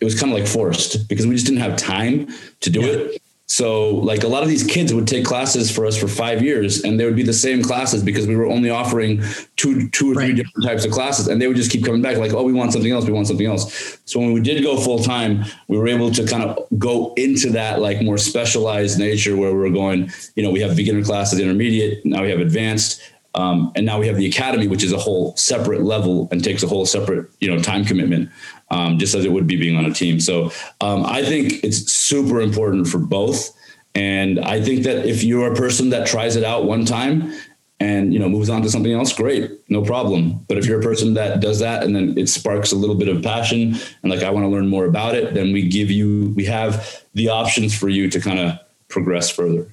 it 0.00 0.04
was 0.04 0.18
kind 0.18 0.32
of 0.32 0.38
like 0.38 0.48
forced 0.48 1.08
because 1.08 1.26
we 1.26 1.34
just 1.34 1.46
didn't 1.46 1.60
have 1.60 1.76
time 1.76 2.28
to 2.60 2.70
do 2.70 2.80
yeah. 2.80 2.92
it 2.92 3.22
so 3.48 3.90
like 3.90 4.24
a 4.24 4.28
lot 4.28 4.42
of 4.42 4.48
these 4.48 4.64
kids 4.64 4.92
would 4.92 5.06
take 5.06 5.24
classes 5.24 5.70
for 5.70 5.86
us 5.86 5.96
for 5.96 6.08
five 6.08 6.42
years 6.42 6.82
and 6.82 6.98
they 6.98 7.04
would 7.04 7.14
be 7.14 7.22
the 7.22 7.32
same 7.32 7.62
classes 7.62 8.02
because 8.02 8.26
we 8.26 8.34
were 8.34 8.46
only 8.46 8.70
offering 8.70 9.22
two, 9.54 9.88
two 9.90 10.10
or 10.10 10.14
right. 10.14 10.26
three 10.26 10.34
different 10.34 10.66
types 10.66 10.84
of 10.84 10.90
classes 10.90 11.28
and 11.28 11.40
they 11.40 11.46
would 11.46 11.56
just 11.56 11.70
keep 11.70 11.84
coming 11.84 12.02
back 12.02 12.16
like, 12.16 12.32
oh, 12.32 12.42
we 12.42 12.52
want 12.52 12.72
something 12.72 12.90
else. 12.90 13.06
We 13.06 13.12
want 13.12 13.28
something 13.28 13.46
else. 13.46 13.98
So 14.04 14.18
when 14.18 14.32
we 14.32 14.40
did 14.40 14.62
go 14.64 14.76
full 14.76 14.98
time, 14.98 15.44
we 15.68 15.78
were 15.78 15.86
able 15.86 16.10
to 16.10 16.26
kind 16.26 16.42
of 16.42 16.58
go 16.76 17.14
into 17.16 17.50
that 17.50 17.80
like 17.80 18.02
more 18.02 18.18
specialized 18.18 18.98
nature 18.98 19.36
where 19.36 19.52
we 19.52 19.58
we're 19.58 19.70
going, 19.70 20.10
you 20.34 20.42
know, 20.42 20.50
we 20.50 20.60
have 20.60 20.76
beginner 20.76 21.04
classes, 21.04 21.38
intermediate, 21.38 22.04
now 22.04 22.22
we 22.22 22.30
have 22.30 22.40
advanced. 22.40 23.00
Um, 23.36 23.70
and 23.76 23.84
now 23.84 24.00
we 24.00 24.06
have 24.06 24.16
the 24.16 24.26
academy, 24.26 24.66
which 24.66 24.82
is 24.82 24.92
a 24.92 24.98
whole 24.98 25.36
separate 25.36 25.82
level 25.82 26.26
and 26.32 26.42
takes 26.42 26.62
a 26.62 26.66
whole 26.66 26.86
separate, 26.86 27.28
you 27.38 27.54
know, 27.54 27.62
time 27.62 27.84
commitment 27.84 28.30
um, 28.70 28.98
just 28.98 29.14
as 29.14 29.24
it 29.24 29.32
would 29.32 29.46
be 29.46 29.56
being 29.56 29.76
on 29.76 29.84
a 29.84 29.94
team. 29.94 30.20
So 30.20 30.52
um, 30.80 31.04
I 31.06 31.22
think 31.22 31.64
it's 31.64 31.90
super 31.92 32.40
important 32.40 32.88
for 32.88 32.98
both. 32.98 33.52
And 33.94 34.40
I 34.40 34.60
think 34.60 34.84
that 34.84 35.06
if 35.06 35.24
you're 35.24 35.52
a 35.52 35.56
person 35.56 35.90
that 35.90 36.06
tries 36.06 36.36
it 36.36 36.44
out 36.44 36.64
one 36.64 36.84
time 36.84 37.32
and 37.78 38.12
you 38.12 38.18
know 38.18 38.28
moves 38.28 38.50
on 38.50 38.62
to 38.62 38.70
something 38.70 38.92
else, 38.92 39.12
great, 39.12 39.50
no 39.70 39.82
problem. 39.82 40.44
But 40.48 40.58
if 40.58 40.66
you're 40.66 40.80
a 40.80 40.82
person 40.82 41.14
that 41.14 41.40
does 41.40 41.60
that 41.60 41.82
and 41.82 41.96
then 41.96 42.16
it 42.18 42.28
sparks 42.28 42.72
a 42.72 42.76
little 42.76 42.94
bit 42.94 43.08
of 43.08 43.22
passion 43.22 43.76
and 44.02 44.12
like 44.12 44.22
I 44.22 44.30
want 44.30 44.44
to 44.44 44.48
learn 44.48 44.66
more 44.66 44.84
about 44.84 45.14
it, 45.14 45.34
then 45.34 45.52
we 45.52 45.68
give 45.68 45.90
you 45.90 46.32
we 46.36 46.44
have 46.44 47.02
the 47.14 47.28
options 47.28 47.76
for 47.76 47.88
you 47.88 48.10
to 48.10 48.20
kind 48.20 48.38
of 48.38 48.58
progress 48.88 49.30
further. 49.30 49.66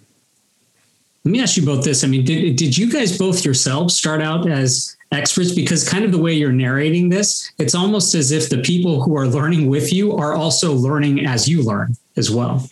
Let 1.26 1.32
me 1.32 1.42
ask 1.42 1.56
you 1.56 1.66
both 1.66 1.86
this. 1.86 2.04
I 2.04 2.08
mean, 2.08 2.26
did, 2.26 2.58
did 2.58 2.78
you 2.78 2.92
guys 2.92 3.18
both 3.18 3.46
yourselves 3.46 3.98
start 3.98 4.22
out 4.22 4.50
as 4.50 4.98
experts 5.13 5.54
because 5.54 5.88
kind 5.88 6.06
of 6.06 6.12
the 6.12 6.17
way 6.17 6.34
you're 6.34 6.52
narrating 6.52 7.10
this, 7.10 7.52
it's 7.58 7.76
almost 7.76 8.15
as 8.15 8.32
if 8.32 8.49
the 8.49 8.62
people 8.62 9.02
who 9.04 9.15
are 9.15 9.28
learning 9.28 9.67
with 9.69 9.93
you 9.93 10.15
are 10.15 10.34
also 10.34 10.73
learning 10.73 11.26
as 11.26 11.47
you 11.47 11.63
learn 11.63 11.95
as 12.17 12.32
well. 12.32 12.67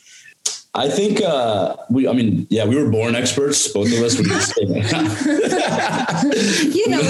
I 0.74 0.88
think 0.88 1.22
uh, 1.22 1.76
we. 1.90 2.08
I 2.08 2.14
mean, 2.14 2.48
yeah, 2.50 2.66
we 2.66 2.82
were 2.82 2.90
born 2.90 3.14
experts. 3.14 3.68
Both 3.68 3.88
of 3.88 4.00
us 4.00 4.18
were. 4.18 4.24
you 6.64 6.88
know, 6.88 7.02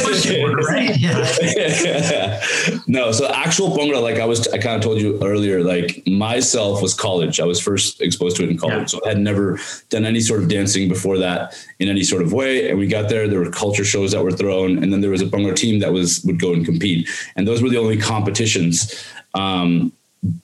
right? 0.67 0.97
Yeah. 1.02 2.41
no, 2.88 3.12
so 3.12 3.28
actual 3.28 3.69
Bhangra, 3.69 4.02
like 4.02 4.19
I 4.19 4.26
was, 4.26 4.47
I 4.47 4.58
kind 4.58 4.76
of 4.76 4.82
told 4.82 5.00
you 5.00 5.21
earlier, 5.24 5.63
like 5.63 6.02
myself 6.08 6.82
was 6.82 6.95
college. 6.95 7.39
I 7.39 7.45
was 7.45 7.60
first 7.60 8.02
exposed 8.02 8.36
to 8.38 8.43
it 8.43 8.50
in 8.50 8.58
college, 8.58 8.80
yeah. 8.80 8.86
so 8.86 9.00
I 9.06 9.10
had 9.10 9.19
never 9.19 9.60
done 9.89 10.06
any 10.06 10.21
sort 10.21 10.41
of 10.41 10.50
dancing 10.50 10.89
before 10.89 11.19
that 11.19 11.54
in 11.80 11.88
any 11.88 12.04
sort 12.04 12.24
of 12.24 12.34
way. 12.34 12.67
And 12.69 12.80
we 12.80 12.88
got 12.88 13.10
there, 13.10 13.28
there 13.28 13.39
were 13.39 13.52
culture 13.52 13.86
shows 13.86 14.12
that 14.13 14.24
were 14.24 14.32
thrown, 14.32 14.82
and 14.82 14.91
then 14.91 15.02
there 15.02 15.12
was 15.12 15.21
a 15.21 15.28
Bhangra 15.28 15.56
team 15.56 15.80
that 15.82 15.93
was 15.93 16.24
would 16.24 16.39
go 16.39 16.54
and 16.54 16.65
compete, 16.65 17.08
and 17.36 17.47
those 17.47 17.62
were 17.62 17.69
the 17.69 17.78
only 17.78 17.97
competitions. 17.97 19.06
Um, 19.36 19.93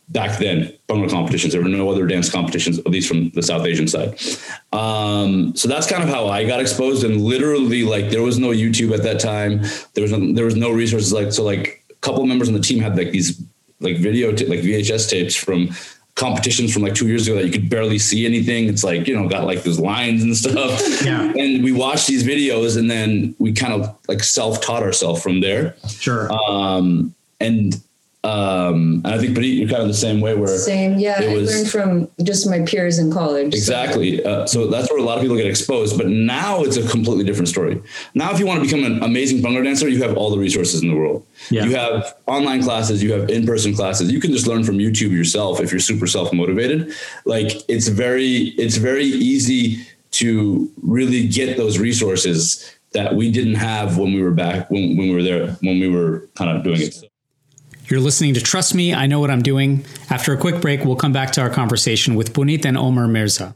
back 0.10 0.40
then 0.40 0.74
Bhangra 0.88 1.10
competitions. 1.10 1.54
There 1.54 1.62
were 1.62 1.70
no 1.70 1.90
other 1.90 2.08
dance 2.08 2.30
competitions, 2.30 2.80
at 2.80 2.88
least 2.88 3.08
from 3.08 3.30
the 3.32 3.44
South 3.44 3.66
Asian 3.66 3.88
side. 3.88 4.20
Um, 4.74 5.56
so 5.56 5.68
that's 5.68 5.88
kind 5.88 6.04
of 6.04 6.10
how 6.10 6.28
I 6.28 6.46
got 6.46 6.60
exposed. 6.60 7.04
And 7.04 7.22
literally, 7.22 7.84
like, 7.84 8.10
there 8.10 8.24
was 8.24 8.40
no 8.40 8.50
YouTube 8.50 8.94
at 8.94 9.04
that 9.04 9.20
time. 9.20 9.62
There 9.94 10.02
was 10.02 10.12
no, 10.12 10.34
there 10.34 10.46
was 10.46 10.56
no 10.56 10.72
resources. 10.72 11.14
Like, 11.14 11.32
so 11.32 11.44
like 11.44 11.84
a 11.90 11.96
couple 11.96 12.26
members 12.26 12.48
on 12.48 12.54
the 12.54 12.62
team 12.62 12.82
had 12.82 12.98
like 12.98 13.12
these 13.12 13.42
like 13.80 13.98
video, 13.98 14.32
t- 14.32 14.48
like 14.48 14.62
VHS 14.62 15.10
tapes 15.10 15.36
from 15.36 15.70
competitions 16.16 16.74
from 16.74 16.82
like 16.82 16.96
two 16.96 17.08
years 17.08 17.28
ago 17.28 17.38
that 17.38 17.46
you 17.46 17.52
could 17.52 17.70
barely 17.70 18.00
see 18.00 18.26
anything. 18.26 18.68
It's 18.68 18.84
like, 18.84 19.08
you 19.08 19.16
know, 19.16 19.30
got 19.30 19.46
like 19.46 19.62
those 19.62 19.80
lines 19.80 20.24
and 20.24 20.36
stuff. 20.36 21.06
Yeah. 21.06 21.32
And 21.38 21.64
we 21.64 21.72
watched 21.72 22.08
these 22.08 22.24
videos 22.24 22.76
and 22.78 22.90
then 22.90 23.36
we 23.38 23.54
kind 23.54 23.74
of 23.74 23.96
like 24.08 24.24
self 24.24 24.60
taught 24.60 24.82
ourselves 24.82 25.22
from 25.22 25.42
there. 25.42 25.76
Sure. 25.88 26.32
Um, 26.34 27.14
and 27.40 27.80
Um, 28.24 29.02
and 29.06 29.08
I 29.08 29.18
think, 29.20 29.36
but 29.36 29.44
you're 29.46 29.70
kind 29.70 29.82
of 29.82 29.88
the 29.88 29.94
same 29.94 30.20
way 30.20 30.36
where 30.36 30.58
Same, 30.58 30.98
yeah. 31.00 31.20
I 31.22 31.34
was- 31.34 31.54
learned 31.54 31.70
from 31.70 32.10
just 32.24 32.50
my 32.50 32.60
peers 32.62 32.98
in 33.00 33.12
college. 33.12 33.54
so- 33.54 33.58
Exactly. 33.58 34.24
Uh, 34.24 34.46
so 34.46 34.68
that's 34.68 34.90
where 34.90 35.00
a 35.00 35.04
lot 35.04 35.18
of 35.18 35.22
people 35.22 35.38
get 35.38 35.46
exposed. 35.46 35.98
But 35.98 36.08
now 36.08 36.64
it's 36.64 36.76
a 36.78 36.88
completely 36.88 37.24
different 37.24 37.48
story. 37.48 37.80
Now, 38.16 38.32
if 38.34 38.40
you 38.40 38.46
want 38.46 38.60
to 38.62 38.66
become 38.66 38.84
an 38.92 39.02
amazing 39.04 39.42
bhangra 39.42 39.64
dancer, 39.64 39.88
you 39.88 40.02
have 40.04 40.18
all 40.18 40.30
the 40.30 40.38
resources 40.38 40.82
in 40.82 40.90
the 40.90 40.96
world. 40.96 41.26
Yeah. 41.52 41.66
You 41.66 41.76
have 41.76 42.16
online 42.26 42.64
classes, 42.64 43.02
you 43.02 43.14
have 43.14 43.30
in-person 43.30 43.76
classes. 43.76 44.12
You 44.12 44.20
can 44.20 44.32
just 44.34 44.48
learn 44.48 44.64
from 44.64 44.78
YouTube 44.80 45.12
yourself 45.12 45.62
if 45.62 45.72
you're 45.72 45.80
super 45.80 46.08
self-motivated. 46.08 46.92
Like 47.26 47.52
it's 47.70 47.88
very, 47.88 48.54
it's 48.58 48.78
very 48.78 49.06
easy 49.06 49.86
to 50.12 50.70
really 50.82 51.28
get 51.28 51.56
those 51.58 51.78
resources 51.78 52.74
that 52.94 53.16
we 53.16 53.30
didn't 53.32 53.56
have 53.56 53.98
when 53.98 54.14
we 54.14 54.22
were 54.22 54.32
back 54.32 54.72
when, 54.72 54.98
when 54.98 55.10
we 55.10 55.14
were 55.14 55.22
there 55.22 55.48
when 55.62 55.80
we 55.80 55.88
were 55.88 56.28
kind 56.36 56.58
of 56.58 56.64
doing 56.64 56.82
it. 56.82 57.04
You're 57.90 58.02
listening 58.02 58.34
to 58.34 58.42
Trust 58.42 58.76
Me, 58.76 58.94
I 58.94 59.08
Know 59.08 59.22
What 59.22 59.32
I'm 59.32 59.42
Doing. 59.42 59.86
After 60.10 60.34
a 60.34 60.38
quick 60.38 60.60
break, 60.60 60.84
we'll 60.84 60.98
come 60.98 61.14
back 61.14 61.32
to 61.32 61.42
our 61.42 61.50
conversation 61.50 62.16
with 62.16 62.34
Puneet 62.34 62.66
and 62.66 62.78
Omer 62.78 63.08
Mirza. 63.08 63.56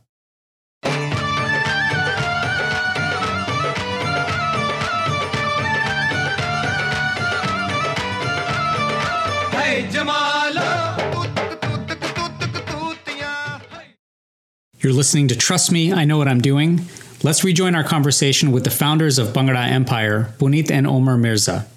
You're 14.80 14.94
listening 14.94 15.28
to 15.28 15.36
Trust 15.36 15.74
Me, 15.74 15.92
I 15.92 16.06
Know 16.06 16.18
What 16.18 16.30
I'm 16.30 16.40
Doing. 16.40 16.80
Let's 17.22 17.44
rejoin 17.44 17.76
our 17.76 17.84
conversation 17.84 18.54
with 18.54 18.64
the 18.64 18.72
founders 18.72 19.20
of 19.20 19.28
Bhangra 19.28 19.68
Empire, 19.68 20.34
Puneet 20.40 20.72
and 20.72 20.88
Omer 20.88 21.18
Mirza. 21.18 21.68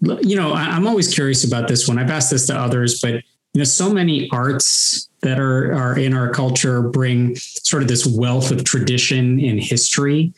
You 0.00 0.36
know, 0.36 0.52
I'm 0.52 0.86
always 0.86 1.12
curious 1.12 1.44
about 1.44 1.68
this 1.68 1.88
one. 1.88 1.98
I've 1.98 2.10
asked 2.10 2.30
this 2.30 2.46
to 2.46 2.56
others, 2.56 3.00
but 3.00 3.14
you 3.14 3.60
know, 3.60 3.64
so 3.64 3.92
many 3.92 4.28
arts 4.30 5.08
that 5.20 5.40
are 5.40 5.74
are 5.74 5.98
in 5.98 6.14
our 6.14 6.30
culture 6.30 6.82
bring 6.82 7.34
sort 7.36 7.82
of 7.82 7.88
this 7.88 8.06
wealth 8.06 8.50
of 8.50 8.64
tradition 8.64 9.40
and 9.40 9.60
history. 9.60 10.32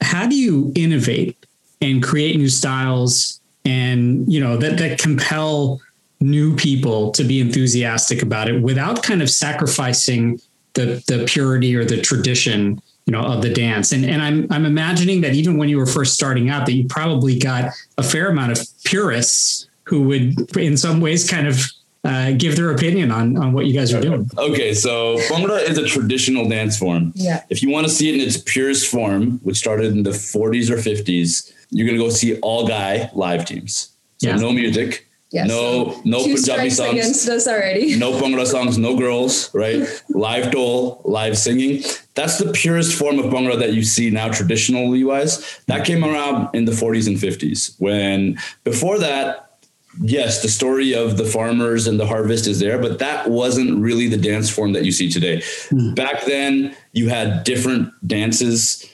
How 0.00 0.26
do 0.26 0.34
you 0.34 0.72
innovate 0.74 1.36
and 1.80 2.02
create 2.02 2.36
new 2.36 2.48
styles 2.48 3.40
and 3.64 4.30
you 4.32 4.40
know 4.40 4.56
that 4.56 4.78
that 4.78 4.98
compel 4.98 5.80
new 6.20 6.56
people 6.56 7.12
to 7.12 7.24
be 7.24 7.40
enthusiastic 7.40 8.22
about 8.22 8.48
it 8.48 8.60
without 8.62 9.02
kind 9.02 9.22
of 9.22 9.30
sacrificing 9.30 10.40
the 10.74 11.02
the 11.06 11.24
purity 11.26 11.76
or 11.76 11.84
the 11.84 12.00
tradition 12.00 12.80
you 13.08 13.12
know 13.12 13.22
of 13.22 13.40
the 13.40 13.48
dance 13.48 13.92
and 13.92 14.04
and 14.04 14.20
I'm 14.20 14.46
I'm 14.50 14.66
imagining 14.66 15.22
that 15.22 15.32
even 15.32 15.56
when 15.56 15.70
you 15.70 15.78
were 15.78 15.86
first 15.86 16.12
starting 16.12 16.50
out 16.50 16.66
that 16.66 16.72
you 16.74 16.84
probably 16.86 17.38
got 17.38 17.72
a 17.96 18.02
fair 18.02 18.28
amount 18.28 18.52
of 18.52 18.58
purists 18.84 19.66
who 19.84 20.02
would 20.02 20.56
in 20.58 20.76
some 20.76 21.00
ways 21.00 21.28
kind 21.28 21.48
of 21.48 21.58
uh, 22.04 22.32
give 22.32 22.54
their 22.56 22.70
opinion 22.70 23.10
on 23.10 23.36
on 23.38 23.54
what 23.54 23.64
you 23.64 23.72
guys 23.72 23.94
are 23.94 24.00
doing 24.02 24.28
Okay, 24.36 24.74
so 24.74 25.16
Bhangra 25.30 25.66
is 25.68 25.78
a 25.78 25.86
traditional 25.86 26.48
dance 26.48 26.78
form. 26.78 27.12
Yeah. 27.16 27.42
If 27.50 27.62
you 27.62 27.70
want 27.70 27.86
to 27.88 27.92
see 27.92 28.08
it 28.10 28.14
in 28.14 28.20
its 28.20 28.36
purest 28.36 28.86
form, 28.88 29.40
which 29.42 29.56
started 29.56 29.92
in 29.92 30.02
the 30.04 30.10
40s 30.10 30.70
or 30.70 30.76
50s, 30.76 31.52
you're 31.70 31.86
gonna 31.86 31.98
go 31.98 32.08
see 32.10 32.38
all 32.40 32.68
guy 32.68 33.10
live 33.14 33.46
teams. 33.46 33.90
So 34.18 34.28
Yeah. 34.28 34.36
no 34.36 34.52
music, 34.52 35.07
Yes. 35.30 35.46
no 35.46 36.00
no 36.04 36.24
Two 36.24 36.34
Punjabi 36.34 36.70
songs, 36.70 36.92
against 36.92 37.28
us 37.28 37.46
already. 37.46 37.96
no 37.96 38.12
Bhangra 38.20 38.46
songs, 38.46 38.78
no 38.78 38.96
girls, 38.96 39.52
right? 39.54 39.80
live 40.08 40.46
dhol, 40.46 41.02
live 41.04 41.36
singing. 41.36 41.82
That's 42.14 42.38
the 42.38 42.50
purest 42.52 42.94
form 42.98 43.18
of 43.18 43.26
Bhangra 43.26 43.58
that 43.58 43.74
you 43.74 43.82
see 43.82 44.08
now 44.10 44.30
traditionally 44.30 45.04
wise. 45.04 45.60
That 45.66 45.84
came 45.84 46.02
around 46.02 46.54
in 46.54 46.64
the 46.64 46.72
40s 46.72 47.06
and 47.06 47.16
50s. 47.16 47.78
When 47.78 48.38
before 48.64 48.98
that, 49.00 49.58
yes, 50.00 50.40
the 50.40 50.48
story 50.48 50.94
of 50.94 51.18
the 51.18 51.24
farmers 51.24 51.86
and 51.86 52.00
the 52.00 52.06
harvest 52.06 52.46
is 52.46 52.58
there, 52.58 52.78
but 52.78 52.98
that 53.00 53.28
wasn't 53.28 53.78
really 53.78 54.08
the 54.08 54.16
dance 54.16 54.48
form 54.48 54.72
that 54.72 54.84
you 54.84 54.92
see 54.92 55.10
today. 55.10 55.42
Hmm. 55.68 55.92
Back 55.94 56.24
then, 56.24 56.74
you 56.92 57.10
had 57.10 57.44
different 57.44 57.92
dances 58.06 58.84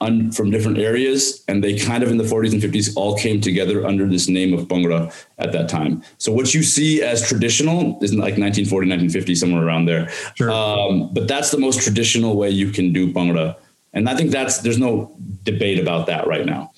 un, 0.00 0.32
from 0.32 0.50
different 0.50 0.78
areas, 0.78 1.44
and 1.48 1.62
they 1.62 1.78
kind 1.78 2.02
of 2.02 2.10
in 2.10 2.18
the 2.18 2.24
40s 2.24 2.52
and 2.52 2.62
50s 2.62 2.92
all 2.96 3.16
came 3.16 3.40
together 3.40 3.86
under 3.86 4.06
this 4.06 4.28
name 4.28 4.52
of 4.52 4.66
Bhangra 4.68 5.12
at 5.38 5.52
that 5.52 5.68
time. 5.68 6.02
So 6.18 6.32
what 6.32 6.54
you 6.54 6.62
see 6.62 7.02
as 7.02 7.26
traditional 7.26 7.98
is 8.02 8.12
like 8.12 8.38
1940, 8.38 8.88
1950, 8.88 9.34
somewhere 9.34 9.64
around 9.64 9.86
there. 9.86 10.10
Sure. 10.34 10.50
Um, 10.50 11.12
but 11.12 11.28
that's 11.28 11.50
the 11.50 11.58
most 11.58 11.82
traditional 11.82 12.36
way 12.36 12.50
you 12.50 12.70
can 12.70 12.92
do 12.92 13.12
Bhangra. 13.12 13.56
And 13.92 14.08
I 14.08 14.16
think 14.16 14.30
that's, 14.30 14.58
there's 14.58 14.78
no 14.78 15.14
debate 15.44 15.78
about 15.78 16.06
that 16.06 16.26
right 16.26 16.44
now. 16.44 16.72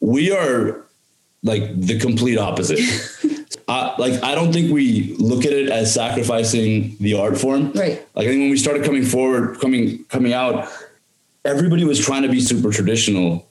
We 0.00 0.32
are 0.32 0.86
like 1.42 1.78
the 1.80 1.98
complete 1.98 2.38
opposite. 2.38 2.80
uh, 3.68 3.94
like 3.98 4.22
I 4.22 4.34
don't 4.34 4.52
think 4.52 4.72
we 4.72 5.14
look 5.18 5.44
at 5.44 5.52
it 5.52 5.70
as 5.70 5.92
sacrificing 5.92 6.96
the 7.00 7.14
art 7.14 7.38
form. 7.38 7.72
Right. 7.72 8.06
Like 8.14 8.26
I 8.26 8.30
think 8.30 8.40
when 8.40 8.50
we 8.50 8.56
started 8.56 8.84
coming 8.84 9.04
forward, 9.04 9.60
coming 9.60 10.04
coming 10.04 10.32
out, 10.32 10.68
everybody 11.46 11.84
was 11.84 11.98
trying 11.98 12.22
to 12.22 12.28
be 12.28 12.40
super 12.40 12.70
traditional, 12.70 13.48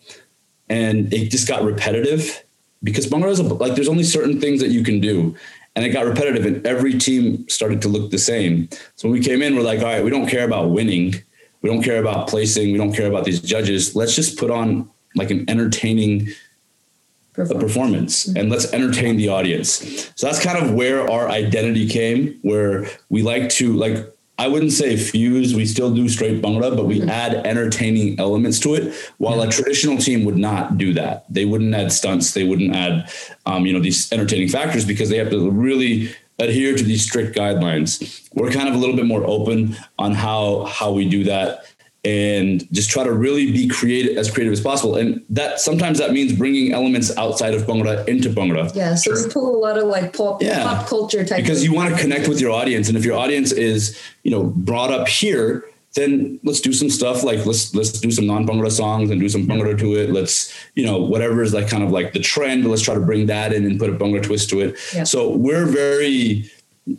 and 0.69 1.13
it 1.13 1.31
just 1.31 1.47
got 1.47 1.63
repetitive 1.63 2.43
because 2.83 3.07
Bhangra 3.07 3.29
is 3.29 3.39
like 3.39 3.75
there's 3.75 3.89
only 3.89 4.03
certain 4.03 4.39
things 4.39 4.61
that 4.61 4.69
you 4.69 4.83
can 4.83 4.99
do. 4.99 5.35
And 5.77 5.83
it 5.83 5.89
got 5.89 6.05
repetitive, 6.05 6.45
and 6.45 6.65
every 6.65 6.97
team 6.97 7.49
started 7.49 7.81
to 7.81 7.89
look 7.89 8.09
the 8.09 8.17
same. 8.17 8.69
So 8.95 9.09
when 9.09 9.19
we 9.19 9.19
came 9.19 9.41
in, 9.41 9.57
we're 9.57 9.61
like, 9.61 9.79
all 9.79 9.85
right, 9.85 10.01
we 10.01 10.09
don't 10.09 10.25
care 10.25 10.45
about 10.45 10.69
winning, 10.69 11.15
we 11.61 11.69
don't 11.69 11.83
care 11.83 11.99
about 11.99 12.29
placing, 12.29 12.71
we 12.71 12.77
don't 12.77 12.93
care 12.93 13.07
about 13.07 13.25
these 13.25 13.41
judges. 13.41 13.93
Let's 13.93 14.15
just 14.15 14.37
put 14.37 14.49
on 14.49 14.89
like 15.15 15.31
an 15.31 15.49
entertaining 15.49 16.29
a 16.29 17.41
Perform- 17.41 17.59
performance 17.59 18.27
mm-hmm. 18.27 18.37
and 18.37 18.49
let's 18.49 18.71
entertain 18.71 19.17
the 19.17 19.27
audience. 19.27 20.09
So 20.15 20.27
that's 20.27 20.41
kind 20.41 20.57
of 20.57 20.73
where 20.73 21.09
our 21.11 21.27
identity 21.27 21.89
came, 21.89 22.39
where 22.43 22.87
we 23.09 23.23
like 23.23 23.49
to 23.49 23.73
like 23.73 24.14
I 24.37 24.47
wouldn't 24.47 24.73
say 24.73 24.97
fuse, 24.97 25.55
we 25.55 25.65
still 25.65 25.93
do 25.93 26.09
straight 26.09 26.41
bhangra, 26.41 26.75
but 26.75 26.85
we 26.85 27.01
add 27.03 27.35
entertaining 27.47 28.19
elements 28.19 28.59
to 28.61 28.75
it. 28.75 28.93
While 29.17 29.41
a 29.41 29.49
traditional 29.49 29.97
team 29.97 30.25
would 30.25 30.37
not 30.37 30.77
do 30.77 30.93
that. 30.93 31.25
They 31.29 31.45
wouldn't 31.45 31.73
add 31.73 31.91
stunts, 31.91 32.33
they 32.33 32.43
wouldn't 32.43 32.75
add 32.75 33.09
um, 33.45 33.65
you 33.65 33.71
know, 33.71 33.79
these 33.79 34.11
entertaining 34.11 34.49
factors 34.49 34.85
because 34.85 35.09
they 35.09 35.17
have 35.17 35.29
to 35.29 35.49
really 35.49 36.13
adhere 36.39 36.75
to 36.75 36.83
these 36.83 37.03
strict 37.03 37.35
guidelines. 37.35 38.27
We're 38.33 38.51
kind 38.51 38.67
of 38.67 38.75
a 38.75 38.77
little 38.77 38.95
bit 38.95 39.05
more 39.05 39.23
open 39.25 39.77
on 39.97 40.13
how 40.13 40.65
how 40.65 40.91
we 40.91 41.07
do 41.07 41.23
that 41.25 41.65
and 42.05 42.71
just 42.71 42.91
try 42.91 43.03
to 43.03 43.11
really 43.11 43.51
be 43.51 43.67
creative 43.67 44.15
as 44.15 44.29
creative 44.29 44.53
as 44.53 44.61
possible. 44.61 44.95
And 44.95 45.25
that 45.29 45.59
sometimes 45.59 45.97
that 45.97 46.11
means 46.13 46.33
bringing 46.33 46.71
elements 46.71 47.15
outside 47.17 47.55
of 47.55 47.63
Bhangra 47.63 48.07
into 48.07 48.29
Bhangra. 48.29 48.73
Yeah, 48.75 48.93
so 48.93 49.11
we 49.11 49.27
pull 49.29 49.55
a 49.55 49.57
lot 49.57 49.77
of 49.77 49.85
like 49.85 50.15
pop, 50.15 50.41
Yeah. 50.41 50.63
pop 50.63 50.87
culture 50.87 51.25
type 51.25 51.41
Because 51.41 51.63
you 51.63 51.73
want 51.73 51.93
to 51.95 51.99
connect 51.99 52.27
with 52.27 52.39
your 52.39 52.51
audience. 52.51 52.89
And 52.89 52.97
if 52.97 53.03
your 53.03 53.17
audience 53.17 53.51
is, 53.51 53.99
you 54.23 54.29
know, 54.29 54.43
brought 54.43 54.91
up 54.91 55.07
here, 55.07 55.65
then 55.95 56.39
let's 56.43 56.59
do 56.61 56.73
some 56.73 56.89
stuff 56.89 57.23
like 57.23 57.45
let's 57.45 57.73
let's 57.73 57.91
do 57.93 58.11
some 58.11 58.27
non-Bhangra 58.27 58.69
songs 58.69 59.09
and 59.09 59.19
do 59.19 59.29
some 59.29 59.47
Bhangra 59.47 59.79
to 59.79 59.95
it. 59.95 60.11
Let's, 60.11 60.53
you 60.75 60.85
know, 60.85 60.99
whatever 60.99 61.41
is 61.41 61.53
like 61.53 61.69
kind 61.69 61.83
of 61.83 61.89
like 61.89 62.13
the 62.13 62.19
trend, 62.19 62.69
let's 62.69 62.81
try 62.81 62.93
to 62.93 62.99
bring 62.99 63.25
that 63.27 63.53
in 63.53 63.65
and 63.65 63.79
put 63.79 63.89
a 63.89 63.93
Bhangra 63.93 64.21
twist 64.21 64.49
to 64.51 64.59
it. 64.59 64.77
Yeah. 64.93 65.05
So 65.05 65.31
we're 65.31 65.65
very 65.65 66.51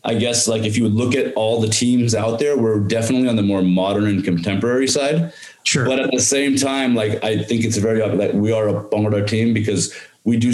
I 0.05 0.15
guess 0.15 0.49
like 0.49 0.65
if 0.65 0.77
you 0.77 0.83
would 0.83 0.95
look 0.95 1.15
at 1.15 1.33
all 1.35 1.61
the 1.61 1.69
teams 1.69 2.15
out 2.15 2.39
there, 2.39 2.57
we're 2.57 2.81
definitely 2.81 3.29
on 3.29 3.37
the 3.37 3.43
more 3.43 3.63
modern 3.63 4.07
and 4.07 4.25
contemporary 4.25 4.89
side. 4.89 5.33
Sure. 5.63 5.85
But 5.85 6.01
at 6.01 6.11
the 6.11 6.21
same 6.21 6.57
time, 6.57 6.95
like 6.95 7.23
I 7.23 7.43
think 7.43 7.65
it's 7.65 7.77
very 7.77 8.03
like 8.03 8.33
we 8.33 8.53
are 8.53 8.69
a 8.69 8.85
Bhangra 8.85 9.27
team 9.27 9.55
because 9.55 9.97
we 10.25 10.37
do, 10.37 10.53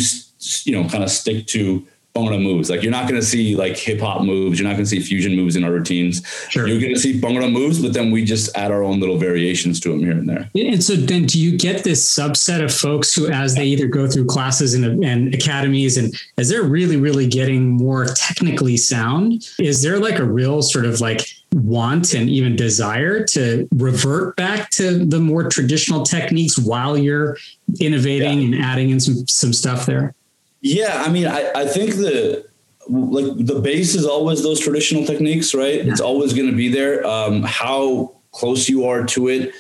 you 0.65 0.73
know, 0.73 0.89
kind 0.89 1.03
of 1.03 1.11
stick 1.11 1.47
to 1.49 1.87
Bhangra 2.15 2.41
moves. 2.41 2.69
Like 2.69 2.83
you're 2.83 2.93
not 2.93 3.09
going 3.09 3.21
to 3.21 3.27
see 3.27 3.57
like 3.57 3.77
hip 3.77 4.01
hop 4.01 4.23
moves. 4.23 4.59
You're 4.59 4.69
not 4.69 4.75
going 4.75 4.85
to 4.85 4.91
see 4.91 5.01
fusion 5.01 5.35
moves 5.35 5.57
in 5.57 5.65
our 5.65 5.73
routines. 5.73 6.27
Sure. 6.51 6.69
You're 6.69 6.81
going 6.81 6.95
to 6.95 7.01
see 7.01 7.19
Bhangra 7.19 7.51
moves, 7.51 7.81
but 7.81 7.95
then 7.95 8.11
we 8.11 8.25
just 8.25 8.55
add 8.55 8.71
our 8.71 8.83
own 8.83 9.01
little 9.01 9.17
variations 9.17 9.81
to 9.81 9.91
them 9.91 10.01
here 10.01 10.13
and 10.13 10.29
there. 10.29 10.51
And 10.55 10.85
so 10.85 10.95
then 10.95 11.25
do 11.25 11.41
you 11.41 11.57
get 11.57 11.85
this 11.85 12.07
subset 12.07 12.63
of 12.63 12.73
folks 12.73 13.15
who, 13.15 13.29
as 13.31 13.55
they 13.55 13.65
either 13.65 13.87
go 13.87 14.07
through 14.07 14.27
classes 14.27 14.75
and, 14.75 15.03
and 15.03 15.35
academies 15.35 15.97
and 15.97 16.15
as 16.37 16.51
they're 16.51 16.63
really, 16.63 16.97
really 16.97 17.27
getting 17.27 17.71
more 17.71 18.07
technically 18.07 18.77
sound, 18.77 19.49
is 19.59 19.83
there 19.83 19.99
like 19.99 20.19
a 20.19 20.25
real 20.25 20.61
sort 20.61 20.85
of 20.85 21.01
like 21.01 21.23
want 21.55 22.13
and 22.13 22.29
even 22.29 22.57
desire 22.57 23.25
to 23.25 23.67
revert 23.75 24.37
back 24.37 24.71
to 24.71 25.05
the 25.05 25.19
more 25.19 25.49
traditional 25.49 26.03
techniques 26.03 26.59
while 26.59 26.97
you're 26.97 27.39
innovating 27.81 28.45
and 28.45 28.63
adding 28.63 28.91
in 28.91 29.01
some, 29.01 29.27
some 29.29 29.53
stuff 29.53 29.87
there? 29.87 30.15
Yeah, 30.63 31.03
I 31.05 31.11
mean, 31.11 31.27
I, 31.27 31.51
I 31.55 31.67
think 31.67 31.97
the 31.97 32.47
like 32.89 33.47
the 33.47 33.61
base 33.61 33.95
is 33.95 34.07
always 34.07 34.43
those 34.43 34.61
traditional 34.61 35.05
techniques, 35.05 35.55
right? 35.55 35.87
It's 35.87 36.01
always 36.01 36.33
going 36.33 36.51
to 36.51 36.57
be 36.57 36.69
there. 36.69 37.07
Um, 37.07 37.43
how 37.43 38.17
close 38.33 38.69
you 38.69 38.87
are 38.87 39.05
to 39.05 39.29
it 39.29 39.55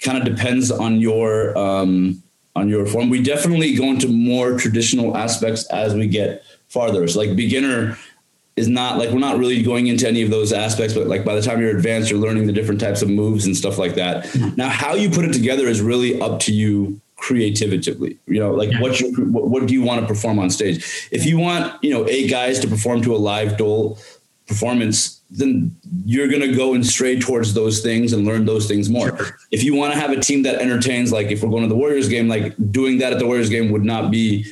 kind 0.00 0.18
of 0.18 0.24
depends 0.24 0.70
on 0.70 1.00
your 1.00 1.56
um, 1.58 2.22
on 2.56 2.68
your 2.68 2.86
form. 2.86 3.10
We 3.10 3.22
definitely 3.22 3.74
go 3.74 3.84
into 3.84 4.08
more 4.08 4.58
traditional 4.58 5.16
aspects 5.16 5.66
as 5.66 5.94
we 5.94 6.06
get 6.06 6.44
farther. 6.68 7.06
So, 7.08 7.20
like 7.20 7.36
beginner 7.36 7.98
is 8.56 8.68
not 8.68 8.98
like 8.98 9.10
we're 9.10 9.18
not 9.18 9.38
really 9.38 9.62
going 9.62 9.88
into 9.88 10.06
any 10.06 10.22
of 10.22 10.30
those 10.30 10.52
aspects, 10.52 10.94
but 10.94 11.08
like 11.08 11.24
by 11.24 11.34
the 11.34 11.42
time 11.42 11.60
you're 11.60 11.76
advanced, 11.76 12.10
you're 12.10 12.20
learning 12.20 12.46
the 12.46 12.52
different 12.52 12.80
types 12.80 13.02
of 13.02 13.10
moves 13.10 13.46
and 13.46 13.56
stuff 13.56 13.78
like 13.78 13.96
that. 13.96 14.32
Now, 14.56 14.68
how 14.68 14.94
you 14.94 15.10
put 15.10 15.24
it 15.24 15.32
together 15.32 15.66
is 15.66 15.80
really 15.80 16.20
up 16.20 16.38
to 16.40 16.52
you 16.52 17.00
creatively 17.24 18.18
you 18.26 18.38
know 18.42 18.52
like 18.60 18.70
Yeah. 18.70 18.80
what 18.82 19.00
you 19.00 19.08
what, 19.32 19.66
do 19.66 19.72
you 19.72 19.82
want 19.88 19.98
to 20.02 20.06
perform 20.06 20.38
on 20.38 20.50
stage 20.50 20.76
if 21.10 21.24
you 21.24 21.36
want 21.38 21.82
you 21.82 21.90
know 21.94 22.02
eight 22.14 22.28
guys 22.38 22.60
to 22.60 22.68
perform 22.68 23.00
to 23.06 23.14
a 23.16 23.20
live 23.30 23.52
dhol 23.60 23.82
performance 24.46 25.20
then 25.30 25.74
you're 26.04 26.28
going 26.28 26.42
to 26.48 26.54
go 26.54 26.74
and 26.74 26.84
stray 26.86 27.18
towards 27.18 27.54
those 27.54 27.80
things 27.80 28.12
and 28.12 28.26
learn 28.26 28.44
those 28.44 28.66
things 28.68 28.90
more 28.90 29.08
Sure. 29.16 29.38
if 29.50 29.62
you 29.64 29.74
want 29.74 29.94
to 29.94 29.98
have 29.98 30.10
a 30.10 30.20
team 30.20 30.42
that 30.42 30.56
entertains 30.60 31.12
like 31.12 31.28
if 31.34 31.42
we're 31.42 31.48
going 31.54 31.62
to 31.62 31.68
the 31.68 31.80
warriors 31.84 32.08
game 32.08 32.28
like 32.28 32.52
doing 32.70 32.98
that 32.98 33.10
at 33.14 33.18
the 33.18 33.26
warriors 33.26 33.48
game 33.48 33.72
would 33.72 33.84
not 33.94 34.10
be 34.10 34.44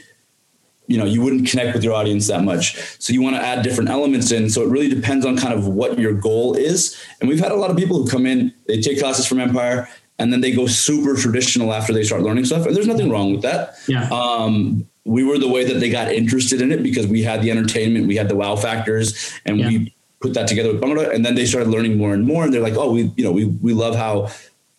you 0.87 0.97
know 0.99 1.05
you 1.05 1.21
wouldn't 1.25 1.47
connect 1.51 1.75
with 1.75 1.85
your 1.85 1.93
audience 2.01 2.27
that 2.29 2.43
much 2.43 2.67
so 2.99 3.13
you 3.13 3.21
want 3.27 3.37
to 3.37 3.43
add 3.51 3.63
different 3.63 3.91
elements 3.91 4.33
in 4.33 4.49
so 4.49 4.63
it 4.63 4.69
really 4.69 4.89
depends 4.89 5.27
on 5.27 5.37
kind 5.37 5.53
of 5.59 5.67
what 5.69 5.99
your 5.99 6.15
goal 6.15 6.55
is 6.71 6.97
and 7.21 7.29
we've 7.29 7.39
had 7.47 7.53
a 7.53 7.61
lot 7.63 7.71
of 7.71 7.77
people 7.77 7.97
who 8.03 8.09
come 8.09 8.25
in 8.33 8.53
they 8.67 8.81
take 8.81 8.99
classes 8.99 9.27
from 9.27 9.39
empire 9.41 9.89
and 10.23 10.33
then 10.33 10.41
they 10.41 10.53
go 10.61 10.67
super 10.67 11.15
traditional 11.25 11.69
after 11.79 11.93
they 11.93 12.05
start 12.11 12.23
learning 12.23 12.45
stuff 12.51 12.65
and 12.67 12.75
there's 12.77 12.87
nothing 12.95 13.11
wrong 13.11 13.29
with 13.35 13.43
that 13.43 13.75
Yeah. 13.89 14.09
um, 14.21 14.87
we 15.05 15.23
were 15.29 15.39
the 15.47 15.49
way 15.57 15.65
that 15.65 15.79
they 15.81 15.91
got 15.91 16.13
interested 16.13 16.63
in 16.63 16.71
it 16.75 16.81
because 16.89 17.07
we 17.09 17.21
had 17.31 17.43
the 17.43 17.51
entertainment, 17.51 18.07
we 18.07 18.17
had 18.23 18.29
the 18.29 18.37
wow 18.37 18.55
factors, 18.57 19.07
and 19.47 19.59
Yeah. 19.59 19.69
we 19.69 19.75
put 20.21 20.33
that 20.35 20.47
together 20.47 20.71
with 20.73 20.81
Bhangra. 20.81 21.13
And 21.15 21.21
then 21.27 21.35
they 21.35 21.45
started 21.53 21.69
learning 21.75 21.99
more 21.99 22.15
and 22.15 22.25
more, 22.25 22.45
and 22.45 22.51
they're 22.55 22.67
like, 22.69 22.77
"Oh, 22.83 22.93
we, 22.97 23.11
you 23.19 23.25
know, 23.25 23.33
we 23.33 23.45
we 23.67 23.73
love 23.85 23.95
how, 23.97 24.15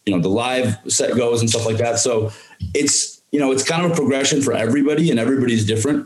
you 0.05 0.11
know, 0.15 0.21
the 0.21 0.29
live 0.45 0.77
set 0.87 1.09
goes 1.23 1.41
and 1.41 1.49
stuff 1.49 1.65
like 1.69 1.79
that." 1.85 1.99
So 1.99 2.31
it's 2.73 3.21
you 3.33 3.39
know, 3.41 3.51
it's 3.51 3.63
kind 3.73 3.83
of 3.85 3.91
a 3.91 3.95
progression 4.01 4.41
for 4.41 4.53
everybody, 4.65 5.05
and 5.11 5.19
everybody's 5.19 5.65
different. 5.73 5.99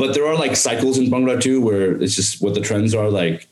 But 0.00 0.14
there 0.14 0.26
are 0.30 0.36
like 0.44 0.54
cycles 0.56 0.96
in 0.96 1.06
Bhangra 1.12 1.36
too, 1.46 1.60
where 1.60 2.00
it's 2.02 2.14
just 2.16 2.40
what 2.40 2.54
the 2.54 2.60
trends 2.68 2.94
are. 2.94 3.10
Like, 3.10 3.48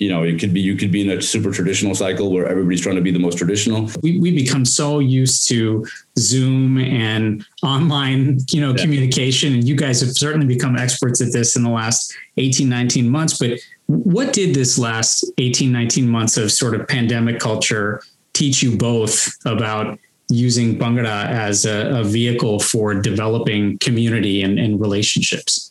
you 0.00 0.08
know, 0.08 0.22
it 0.22 0.40
could 0.40 0.54
be 0.54 0.60
you 0.60 0.76
could 0.76 0.90
be 0.90 1.02
in 1.02 1.10
a 1.16 1.20
super 1.20 1.50
traditional 1.52 1.94
cycle 1.94 2.32
where 2.32 2.46
everybody's 2.48 2.80
trying 2.80 2.96
to 2.96 3.02
be 3.02 3.10
the 3.10 3.18
most 3.18 3.36
traditional. 3.36 3.88
we, 4.02 4.18
we 4.18 4.34
become 4.34 4.64
so 4.64 4.98
used 4.98 5.46
to 5.48 5.86
Zoom 6.18 6.78
and 6.78 7.44
online, 7.62 8.38
you 8.50 8.62
know, 8.62 8.70
Yeah. 8.74 8.82
communication. 8.82 9.52
And 9.52 9.68
you 9.68 9.76
guys 9.76 10.00
have 10.00 10.12
certainly 10.12 10.46
become 10.46 10.74
experts 10.74 11.20
at 11.20 11.32
this 11.34 11.54
in 11.54 11.62
the 11.62 11.70
last 11.70 12.14
18, 12.38 12.66
19 12.66 13.10
months. 13.10 13.38
But 13.38 13.58
what 13.86 14.32
did 14.32 14.54
this 14.54 14.78
last 14.78 15.30
18, 15.36 15.70
19 15.70 16.08
months 16.08 16.38
of 16.38 16.50
sort 16.50 16.74
of 16.74 16.88
pandemic 16.88 17.38
culture 17.38 18.00
teach 18.32 18.62
you 18.62 18.78
both 18.78 19.28
about 19.44 19.98
using 20.30 20.78
Bhangra 20.78 21.26
as 21.26 21.66
a, 21.66 21.90
a 22.00 22.04
vehicle 22.04 22.58
for 22.60 22.94
developing 22.94 23.76
community 23.78 24.40
and, 24.42 24.58
and 24.58 24.80
relationships? 24.80 25.69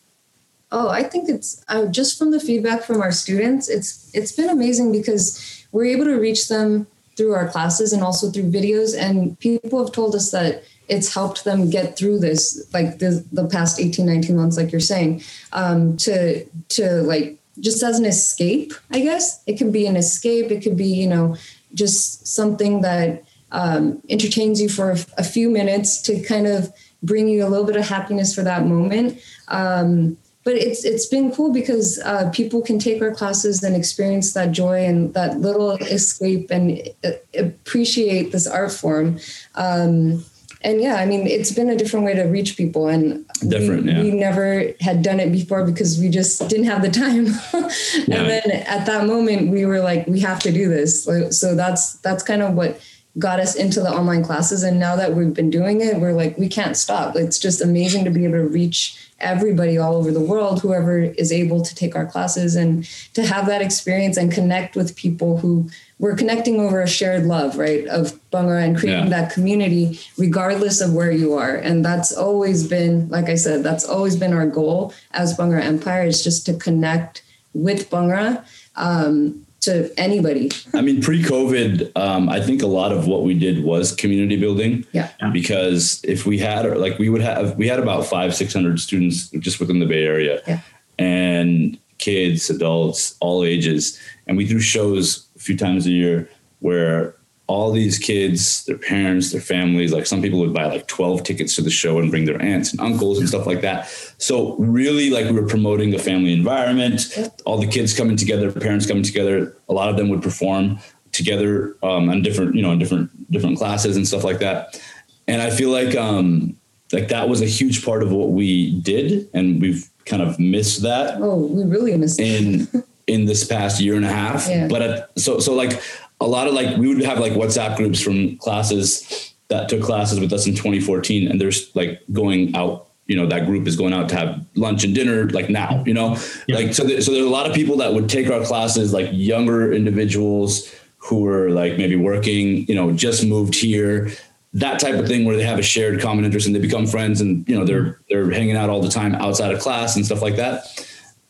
Oh, 0.72 0.90
I 0.90 1.04
think 1.04 1.30
it's 1.30 1.64
uh, 1.68 1.88
just 1.88 2.20
from 2.20 2.32
the 2.32 2.40
feedback 2.40 2.84
from 2.84 3.02
our 3.02 3.12
students. 3.12 3.70
It's 3.70 4.12
it's 4.14 4.32
been 4.32 4.50
amazing 4.50 4.92
because 4.92 5.66
we're 5.72 5.86
able 5.86 6.06
to 6.06 6.20
reach 6.20 6.48
them 6.48 6.86
through 7.16 7.34
our 7.34 7.50
classes 7.50 7.92
and 7.92 8.04
also 8.04 8.30
through 8.30 8.52
videos. 8.52 8.98
And 8.98 9.38
people 9.40 9.84
have 9.84 9.94
told 9.94 10.16
us 10.16 10.32
that 10.32 10.64
it's 10.88 11.14
helped 11.14 11.44
them 11.44 11.70
get 11.70 11.98
through 11.98 12.20
this, 12.20 12.68
like 12.74 13.00
the 13.00 13.26
the 13.32 13.48
past 13.48 13.80
18, 13.80 14.06
19 14.06 14.36
months, 14.36 14.58
like 14.58 14.72
you're 14.72 14.80
saying, 14.80 15.24
um, 15.54 15.98
to 15.98 16.46
to 16.46 17.02
like 17.02 17.40
just 17.60 17.82
as 17.82 17.98
an 17.98 18.06
escape. 18.06 18.74
I 18.92 19.00
guess 19.00 19.44
it 19.48 19.58
can 19.58 19.72
be 19.72 19.88
an 19.88 19.96
escape. 19.96 20.52
It 20.52 20.62
could 20.62 20.78
be 20.78 20.88
you 20.88 21.08
know 21.08 21.36
just 21.74 22.28
something 22.28 22.82
that 22.82 23.24
um, 23.52 24.02
entertains 24.10 24.62
you 24.62 24.70
for 24.70 24.96
a, 25.18 25.24
few 25.24 25.50
minutes 25.50 26.02
to 26.04 26.22
kind 26.22 26.46
of 26.48 26.72
bring 27.02 27.28
you 27.28 27.46
a 27.46 27.50
little 27.50 27.66
bit 27.66 27.76
of 27.76 27.88
happiness 27.88 28.34
for 28.34 28.44
that 28.44 28.66
moment. 28.66 29.20
Um, 29.48 30.18
but 30.44 30.56
it's 30.56 30.86
it's 30.86 31.06
been 31.06 31.32
cool 31.32 31.52
because 31.52 32.00
uh, 32.00 32.30
people 32.32 32.62
can 32.62 32.80
take 32.80 33.02
our 33.02 33.12
classes 33.12 33.62
and 33.64 33.76
experience 33.76 34.34
that 34.34 34.52
joy 34.52 34.86
and 34.86 35.14
that 35.14 35.40
little 35.40 35.72
escape 35.78 36.50
and 36.50 36.82
uh, 37.04 37.12
appreciate 37.38 38.32
this 38.32 38.48
art 38.48 38.72
form. 38.72 39.20
Um, 39.56 40.24
and 40.62 40.82
yeah, 40.82 40.96
I 40.96 41.06
mean, 41.06 41.26
it's 41.26 41.52
been 41.52 41.70
a 41.70 41.76
different 41.76 42.06
way 42.06 42.16
to 42.16 42.24
reach 42.24 42.58
people, 42.58 42.88
and 42.88 43.26
Different, 43.48 43.86
we, 43.86 43.92
yeah. 43.92 44.02
we 44.02 44.12
never 44.12 44.74
had 44.82 45.02
done 45.02 45.22
it 45.22 45.32
before 45.32 45.64
because 45.66 45.98
we 46.00 46.10
just 46.10 46.50
didn't 46.50 46.66
have 46.66 46.82
the 46.82 46.90
time. 46.90 47.28
Yeah. 48.08 48.22
And 48.22 48.30
then 48.30 48.52
at 48.66 48.86
that 48.86 49.06
moment, 49.06 49.52
we 49.52 49.66
were 49.66 49.80
like, 49.80 50.08
we 50.08 50.20
have 50.22 50.40
to 50.40 50.52
do 50.52 50.68
this. 50.68 51.04
So, 51.04 51.30
so 51.30 51.56
that's 51.56 51.94
that's 52.00 52.24
kind 52.24 52.42
of 52.42 52.56
what 52.56 52.80
got 53.18 53.40
us 53.40 53.56
into 53.56 53.80
the 53.82 53.90
online 53.90 54.24
classes. 54.24 54.64
And 54.64 54.80
now 54.80 54.96
that 54.96 55.14
we've 55.14 55.34
been 55.34 55.50
doing 55.50 55.82
it, 55.82 55.98
we're 55.98 56.14
like, 56.14 56.38
we 56.38 56.48
can't 56.48 56.76
stop. 56.76 57.16
It's 57.16 57.40
just 57.40 57.62
amazing 57.62 58.06
to 58.06 58.12
be 58.12 58.26
able 58.26 58.38
to 58.38 58.48
reach 58.48 59.09
everybody 59.22 59.78
all 59.78 59.96
over 59.96 60.12
the 60.12 60.20
world, 60.20 60.62
whoever 60.62 61.00
is 61.00 61.32
able 61.32 61.62
to 61.62 61.76
take 61.76 61.96
our 61.96 62.06
classes 62.06 62.56
and 62.56 62.86
to 63.14 63.26
have 63.26 63.46
that 63.48 63.62
experience 63.62 64.18
and 64.18 64.32
connect 64.32 64.76
with 64.76 64.96
people 64.96 65.38
who 65.38 65.70
we're 66.00 66.16
connecting 66.16 66.60
over 66.62 66.82
a 66.82 66.88
shared 66.88 67.26
love, 67.26 67.58
right? 67.58 67.86
Of 67.88 68.18
Bhangra 68.32 68.64
and 68.64 68.78
creating 68.78 69.06
Yeah. 69.12 69.22
that 69.22 69.34
community, 69.34 70.00
regardless 70.18 70.80
of 70.80 70.94
where 70.94 71.12
you 71.12 71.34
are. 71.34 71.56
And 71.56 71.84
that's 71.84 72.14
always 72.14 72.66
been, 72.66 73.10
like 73.10 73.28
I 73.28 73.36
said, 73.36 73.64
that's 73.64 73.84
always 73.86 74.16
been 74.16 74.32
our 74.32 74.48
goal 74.48 74.94
as 75.12 75.36
Bhangra 75.38 75.62
Empire 75.62 76.04
is 76.06 76.24
just 76.24 76.46
to 76.46 76.54
connect 76.54 77.22
with 77.54 77.90
Bhangra 77.90 78.44
um, 78.78 79.46
to 79.62 79.92
anybody. 80.00 80.52
I 80.74 80.82
mean, 80.82 81.02
pre-COVID, 81.02 81.92
um, 81.98 82.30
I 82.30 82.40
think 82.42 82.62
a 82.62 82.68
lot 82.68 82.92
of 82.92 83.08
what 83.08 83.24
we 83.24 83.34
did 83.38 83.64
was 83.64 83.94
community 83.94 84.38
building. 84.38 84.86
Yeah. 84.94 85.10
Because 85.34 86.02
if 86.04 86.26
we 86.26 86.38
had, 86.40 86.66
like, 86.78 86.98
we 86.98 87.10
would 87.10 87.22
have, 87.22 87.58
we 87.58 87.68
had 87.68 87.80
about 87.80 88.06
five, 88.06 88.34
six 88.36 88.54
hundred 88.54 88.80
students 88.80 89.30
just 89.40 89.60
within 89.60 89.80
the 89.80 89.86
Bay 89.86 90.06
Area, 90.06 90.42
Yeah. 90.48 90.62
and 90.98 91.78
kids, 91.98 92.50
adults, 92.50 93.16
all 93.20 93.44
ages, 93.44 94.00
and 94.28 94.38
we 94.38 94.46
do 94.48 94.60
shows 94.60 95.28
a 95.36 95.40
few 95.40 95.58
times 95.58 95.86
a 95.86 95.92
year 95.92 96.30
where 96.60 97.16
all 97.50 97.72
these 97.72 97.98
kids, 97.98 98.64
their 98.66 98.78
parents, 98.78 99.32
their 99.32 99.42
families, 99.42 99.92
like 99.92 100.06
some 100.06 100.22
people 100.22 100.40
would 100.40 100.54
buy 100.54 100.66
like 100.68 100.86
12 100.86 101.24
tickets 101.24 101.56
to 101.56 101.64
the 101.64 101.72
show 101.72 101.98
and 101.98 102.12
bring 102.12 102.26
their 102.26 102.40
aunts 102.40 102.72
and 102.72 102.80
uncles 102.80 103.18
and 103.18 103.28
stuff 103.28 103.48
like 103.48 103.62
that. 103.62 103.88
So 104.20 104.56
really 104.58 105.10
like 105.10 105.26
we 105.26 105.32
were 105.32 105.48
promoting 105.48 105.96
a 105.96 105.98
family 105.98 106.32
environment, 106.32 107.08
all 107.48 107.58
the 107.58 107.66
kids 107.66 107.98
coming 107.98 108.16
together, 108.18 108.52
parents 108.52 108.86
coming 108.86 109.02
together. 109.02 109.56
A 109.68 109.74
lot 109.74 109.90
of 109.90 109.98
them 109.98 110.10
would 110.10 110.22
perform 110.22 110.78
together 111.12 111.76
um, 111.82 112.08
on 112.08 112.22
different, 112.22 112.54
you 112.54 112.62
know, 112.62 112.72
in 112.72 112.78
different, 112.78 113.10
different 113.32 113.58
classes 113.58 113.98
and 113.98 114.08
stuff 114.08 114.24
like 114.24 114.38
that. 114.40 114.80
And 115.28 115.42
I 115.42 115.50
feel 115.50 115.72
like, 115.72 115.96
um, 115.96 116.56
like 116.94 117.08
that 117.08 117.30
was 117.30 117.42
a 117.42 117.48
huge 117.48 117.84
part 117.84 118.04
of 118.04 118.12
what 118.12 118.30
we 118.30 118.80
did. 118.82 119.28
And 119.34 119.60
we've 119.60 119.90
kind 120.06 120.22
of 120.22 120.38
missed 120.40 120.84
that 120.84 121.20
Oh, 121.20 121.38
we 121.48 121.64
really 121.64 121.98
missed 121.98 122.20
it. 122.20 122.28
in 122.28 122.84
in 123.08 123.26
this 123.26 123.44
past 123.44 123.82
year 123.82 123.96
and 123.96 124.06
a 124.06 124.14
half. 124.14 124.48
Yeah. 124.48 124.68
But 124.68 124.82
at, 124.84 125.20
so 125.20 125.40
so 125.40 125.56
like 125.56 125.82
a 126.22 126.28
lot 126.28 126.48
of 126.48 126.54
like 126.54 126.78
we 126.78 126.88
would 126.94 127.04
have 127.04 127.20
like 127.20 127.34
WhatsApp 127.34 127.78
groups 127.78 128.00
from 128.00 128.38
classes 128.38 129.34
that 129.48 129.70
took 129.70 129.82
classes 129.82 130.20
with 130.20 130.32
us 130.34 130.46
in 130.48 130.54
2014, 130.54 131.30
and 131.30 131.40
there's 131.40 131.74
like 131.76 132.02
going 132.12 132.56
out. 132.56 132.88
You 133.08 133.16
know 133.16 133.26
that 133.26 133.48
group 133.48 133.68
is 133.68 133.76
going 133.76 133.92
out 133.94 134.08
to 134.10 134.16
have 134.16 134.46
lunch 134.56 134.84
and 134.84 134.94
dinner 134.94 135.28
like 135.32 135.50
now. 135.50 135.84
You 135.88 135.96
know, 135.96 136.16
Yeah. 136.48 136.58
like 136.58 136.74
so. 136.76 136.84
There, 136.84 137.02
so 137.02 137.12
there's 137.12 137.26
a 137.26 137.30
lot 137.30 137.48
of 137.50 137.56
people 137.56 137.78
that 137.78 137.94
would 137.94 138.08
take 138.08 138.30
our 138.30 138.44
classes, 138.44 138.94
like 138.94 139.10
younger 139.12 139.74
individuals 139.74 140.72
who 140.98 141.22
were 141.22 141.50
like 141.50 141.78
maybe 141.78 141.96
working. 141.96 142.68
You 142.68 142.76
know, 142.76 142.92
just 142.92 143.26
moved 143.26 143.56
here. 143.56 144.12
That 144.54 144.80
type 144.80 144.96
of 144.96 145.08
thing 145.08 145.26
where 145.26 145.38
they 145.38 145.44
have 145.44 145.58
a 145.60 145.64
shared 145.64 146.00
common 146.02 146.24
interest 146.26 146.46
and 146.46 146.56
they 146.56 146.60
become 146.60 146.86
friends 146.86 147.20
and 147.22 147.48
you 147.50 147.58
know 147.58 147.66
they're 147.66 148.00
they're 148.10 148.30
hanging 148.30 148.56
out 148.56 148.70
all 148.70 148.82
the 148.82 148.90
time 148.90 149.16
outside 149.16 149.52
of 149.54 149.60
class 149.60 149.96
and 149.96 150.06
stuff 150.06 150.22
like 150.22 150.36
that 150.38 150.66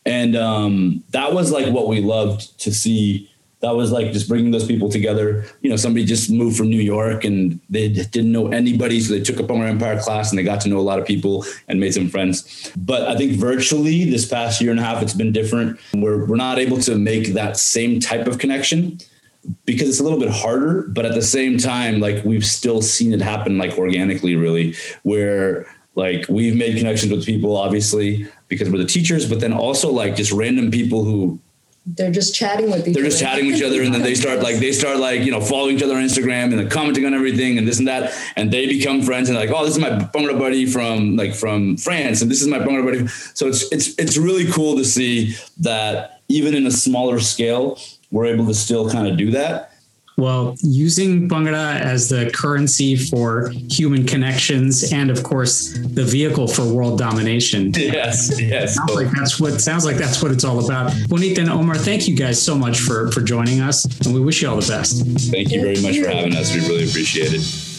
and 0.06 0.34
um, 0.36 1.04
that 1.10 1.34
was 1.34 1.52
like 1.52 1.70
what 1.72 1.86
we 1.86 2.00
loved 2.00 2.58
to 2.60 2.72
see 2.72 3.29
that 3.60 3.76
was 3.76 3.92
like 3.92 4.12
just 4.12 4.28
bringing 4.28 4.50
those 4.50 4.66
people 4.66 4.88
together. 4.88 5.44
You 5.60 5.70
know 5.70 5.76
somebody 5.76 6.04
just 6.04 6.30
moved 6.30 6.56
from 6.56 6.68
new 6.68 6.80
york 6.80 7.24
and 7.24 7.60
they 7.68 7.88
didn't 7.88 8.32
know 8.32 8.48
anybody 8.48 9.00
so 9.00 9.14
they 9.14 9.20
took 9.20 9.38
on 9.50 9.60
our 9.60 9.66
empire 9.66 10.00
class 10.00 10.30
and 10.30 10.38
they 10.38 10.42
got 10.42 10.60
to 10.62 10.68
know 10.68 10.78
a 10.78 10.82
lot 10.82 10.98
of 10.98 11.06
people 11.06 11.44
and 11.68 11.78
made 11.78 11.94
some 11.94 12.08
friends. 12.08 12.72
But 12.76 13.08
i 13.08 13.16
think 13.16 13.32
virtually 13.32 14.10
this 14.10 14.26
past 14.26 14.60
year 14.60 14.70
and 14.70 14.80
a 14.80 14.82
half 14.82 15.02
it's 15.02 15.14
been 15.14 15.32
different. 15.32 15.78
We're, 15.94 16.24
we're 16.26 16.36
not 16.36 16.58
able 16.58 16.78
to 16.78 16.96
make 16.96 17.34
that 17.34 17.56
same 17.56 18.00
type 18.00 18.26
of 18.26 18.38
connection 18.38 18.98
because 19.64 19.88
it's 19.88 20.00
a 20.00 20.02
little 20.02 20.18
bit 20.18 20.30
harder 20.30 20.82
but 20.88 21.06
at 21.06 21.14
the 21.14 21.22
same 21.22 21.56
time 21.56 21.98
like 21.98 22.22
we've 22.24 22.44
still 22.44 22.82
seen 22.82 23.12
it 23.12 23.22
happen 23.22 23.56
like 23.56 23.78
organically 23.78 24.36
really 24.36 24.74
where 25.02 25.66
like 25.94 26.26
we've 26.28 26.54
made 26.54 26.76
connections 26.76 27.10
with 27.10 27.24
people 27.24 27.56
obviously 27.56 28.26
because 28.48 28.68
we're 28.68 28.78
the 28.78 28.84
teachers 28.84 29.28
but 29.28 29.40
then 29.40 29.52
also 29.52 29.90
like 29.90 30.14
just 30.14 30.30
random 30.30 30.70
people 30.70 31.04
who 31.04 31.40
They're 31.86 32.10
just 32.10 32.34
chatting 32.34 32.70
with 32.70 32.80
each 32.80 32.82
other. 32.82 32.92
they're 32.92 33.02
other. 33.02 33.10
just 33.10 33.22
chatting 33.22 33.46
with 33.46 33.56
each 33.56 33.62
other 33.62 33.82
and 33.82 33.92
then 33.92 34.02
they 34.02 34.14
start 34.14 34.40
like 34.40 34.56
they 34.56 34.70
start 34.70 34.98
like 34.98 35.22
you 35.22 35.30
know 35.30 35.40
following 35.40 35.76
each 35.76 35.82
other 35.82 35.96
on 35.96 36.02
instagram 36.02 36.44
and 36.44 36.58
then 36.58 36.68
commenting 36.68 37.06
on 37.06 37.14
everything 37.14 37.56
and 37.56 37.66
this 37.66 37.78
and 37.78 37.88
that 37.88 38.12
and 38.36 38.52
they 38.52 38.66
become 38.66 39.02
friends 39.02 39.30
and 39.30 39.38
like 39.38 39.50
oh 39.50 39.64
this 39.64 39.76
is 39.76 39.80
my 39.80 39.88
Bhangra 39.88 40.38
buddy 40.38 40.66
from 40.66 41.16
like 41.16 41.34
from 41.34 41.78
france 41.78 42.20
and 42.20 42.30
this 42.30 42.42
is 42.42 42.48
my 42.48 42.58
Bhangra 42.58 42.84
buddy 42.84 43.06
so 43.34 43.48
it's 43.48 43.70
it's 43.72 43.98
it's 43.98 44.18
really 44.18 44.50
cool 44.52 44.76
to 44.76 44.84
see 44.84 45.34
that 45.58 46.20
even 46.28 46.54
in 46.54 46.66
a 46.66 46.70
smaller 46.70 47.18
scale 47.18 47.78
we're 48.10 48.26
able 48.26 48.46
to 48.46 48.54
still 48.54 48.90
kind 48.90 49.08
of 49.08 49.16
do 49.16 49.30
that 49.30 49.69
Well, 50.20 50.54
using 50.62 51.28
Bhangra 51.28 51.80
as 51.80 52.10
the 52.10 52.30
currency 52.30 52.94
for 52.94 53.50
human 53.70 54.06
connections 54.06 54.92
and, 54.92 55.10
of 55.10 55.22
course, 55.22 55.72
the 55.72 56.04
vehicle 56.04 56.46
for 56.46 56.62
world 56.64 56.98
domination. 56.98 57.72
yes 57.76 58.38
yes 58.40 58.74
Sounds 58.74 58.94
like 58.94 59.10
that's 59.10 59.40
what 59.40 59.60
sounds 59.60 59.84
like 59.84 59.96
that's 59.96 60.22
what 60.22 60.30
it's 60.30 60.44
all 60.44 60.64
about. 60.64 60.90
Puneet 61.08 61.38
and 61.38 61.48
Omer, 61.48 61.74
thank 61.74 62.06
you 62.06 62.14
guys 62.14 62.40
so 62.40 62.54
much 62.54 62.80
for 62.80 63.10
for 63.12 63.22
joining 63.22 63.60
us, 63.60 63.84
and 64.04 64.14
we 64.14 64.20
wish 64.20 64.42
you 64.42 64.48
all 64.48 64.60
the 64.60 64.68
best. 64.68 65.06
thank 65.30 65.50
you 65.50 65.60
very 65.62 65.80
much 65.80 65.98
for 65.98 66.08
having 66.10 66.36
us 66.36 66.52
we 66.54 66.60
really 66.60 66.88
appreciate 66.88 67.32
it 67.32 67.69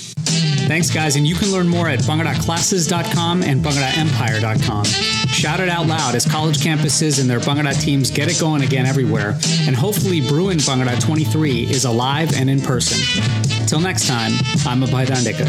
Thanks, 0.68 0.90
guys. 0.90 1.16
And 1.16 1.28
you 1.28 1.36
can 1.36 1.52
learn 1.52 1.68
more 1.68 1.88
at 1.88 2.00
bhangra.classes.com 2.00 3.44
and 3.44 3.64
bhangra.empire.com. 3.64 4.86
Shout 5.32 5.60
it 5.60 5.70
out 5.70 5.88
loud 5.88 6.16
as 6.16 6.26
college 6.26 6.58
campuses 6.58 7.20
and 7.20 7.30
their 7.30 7.40
Bhangra 7.40 7.80
teams 7.80 8.12
get 8.12 8.30
it 8.30 8.40
going 8.40 8.64
again 8.64 8.86
everywhere. 8.86 9.38
And 9.62 9.76
hopefully, 9.76 10.22
Bruin 10.22 10.58
Bhangra 10.58 11.00
23 11.04 11.64
is 11.64 11.86
alive 11.86 12.34
and 12.36 12.50
in 12.50 12.62
person. 12.62 13.00
Till 13.68 13.80
next 13.80 14.08
time, 14.08 14.32
I'm 14.66 14.82
Abhay 14.82 15.06
Dandekar. 15.08 15.48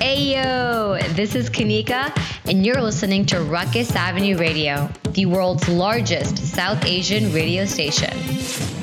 Hey 0.00 0.34
yo, 0.34 0.98
this 1.14 1.34
is 1.34 1.50
Kanika, 1.50 2.12
and 2.48 2.64
you're 2.64 2.80
listening 2.80 3.26
to 3.26 3.36
Rukus 3.36 3.94
Avenue 3.94 4.36
Radio, 4.36 4.88
the 5.10 5.26
world's 5.26 5.68
largest 5.68 6.38
South 6.38 6.84
Asian 6.84 7.32
radio 7.32 7.64
station. 7.64 8.78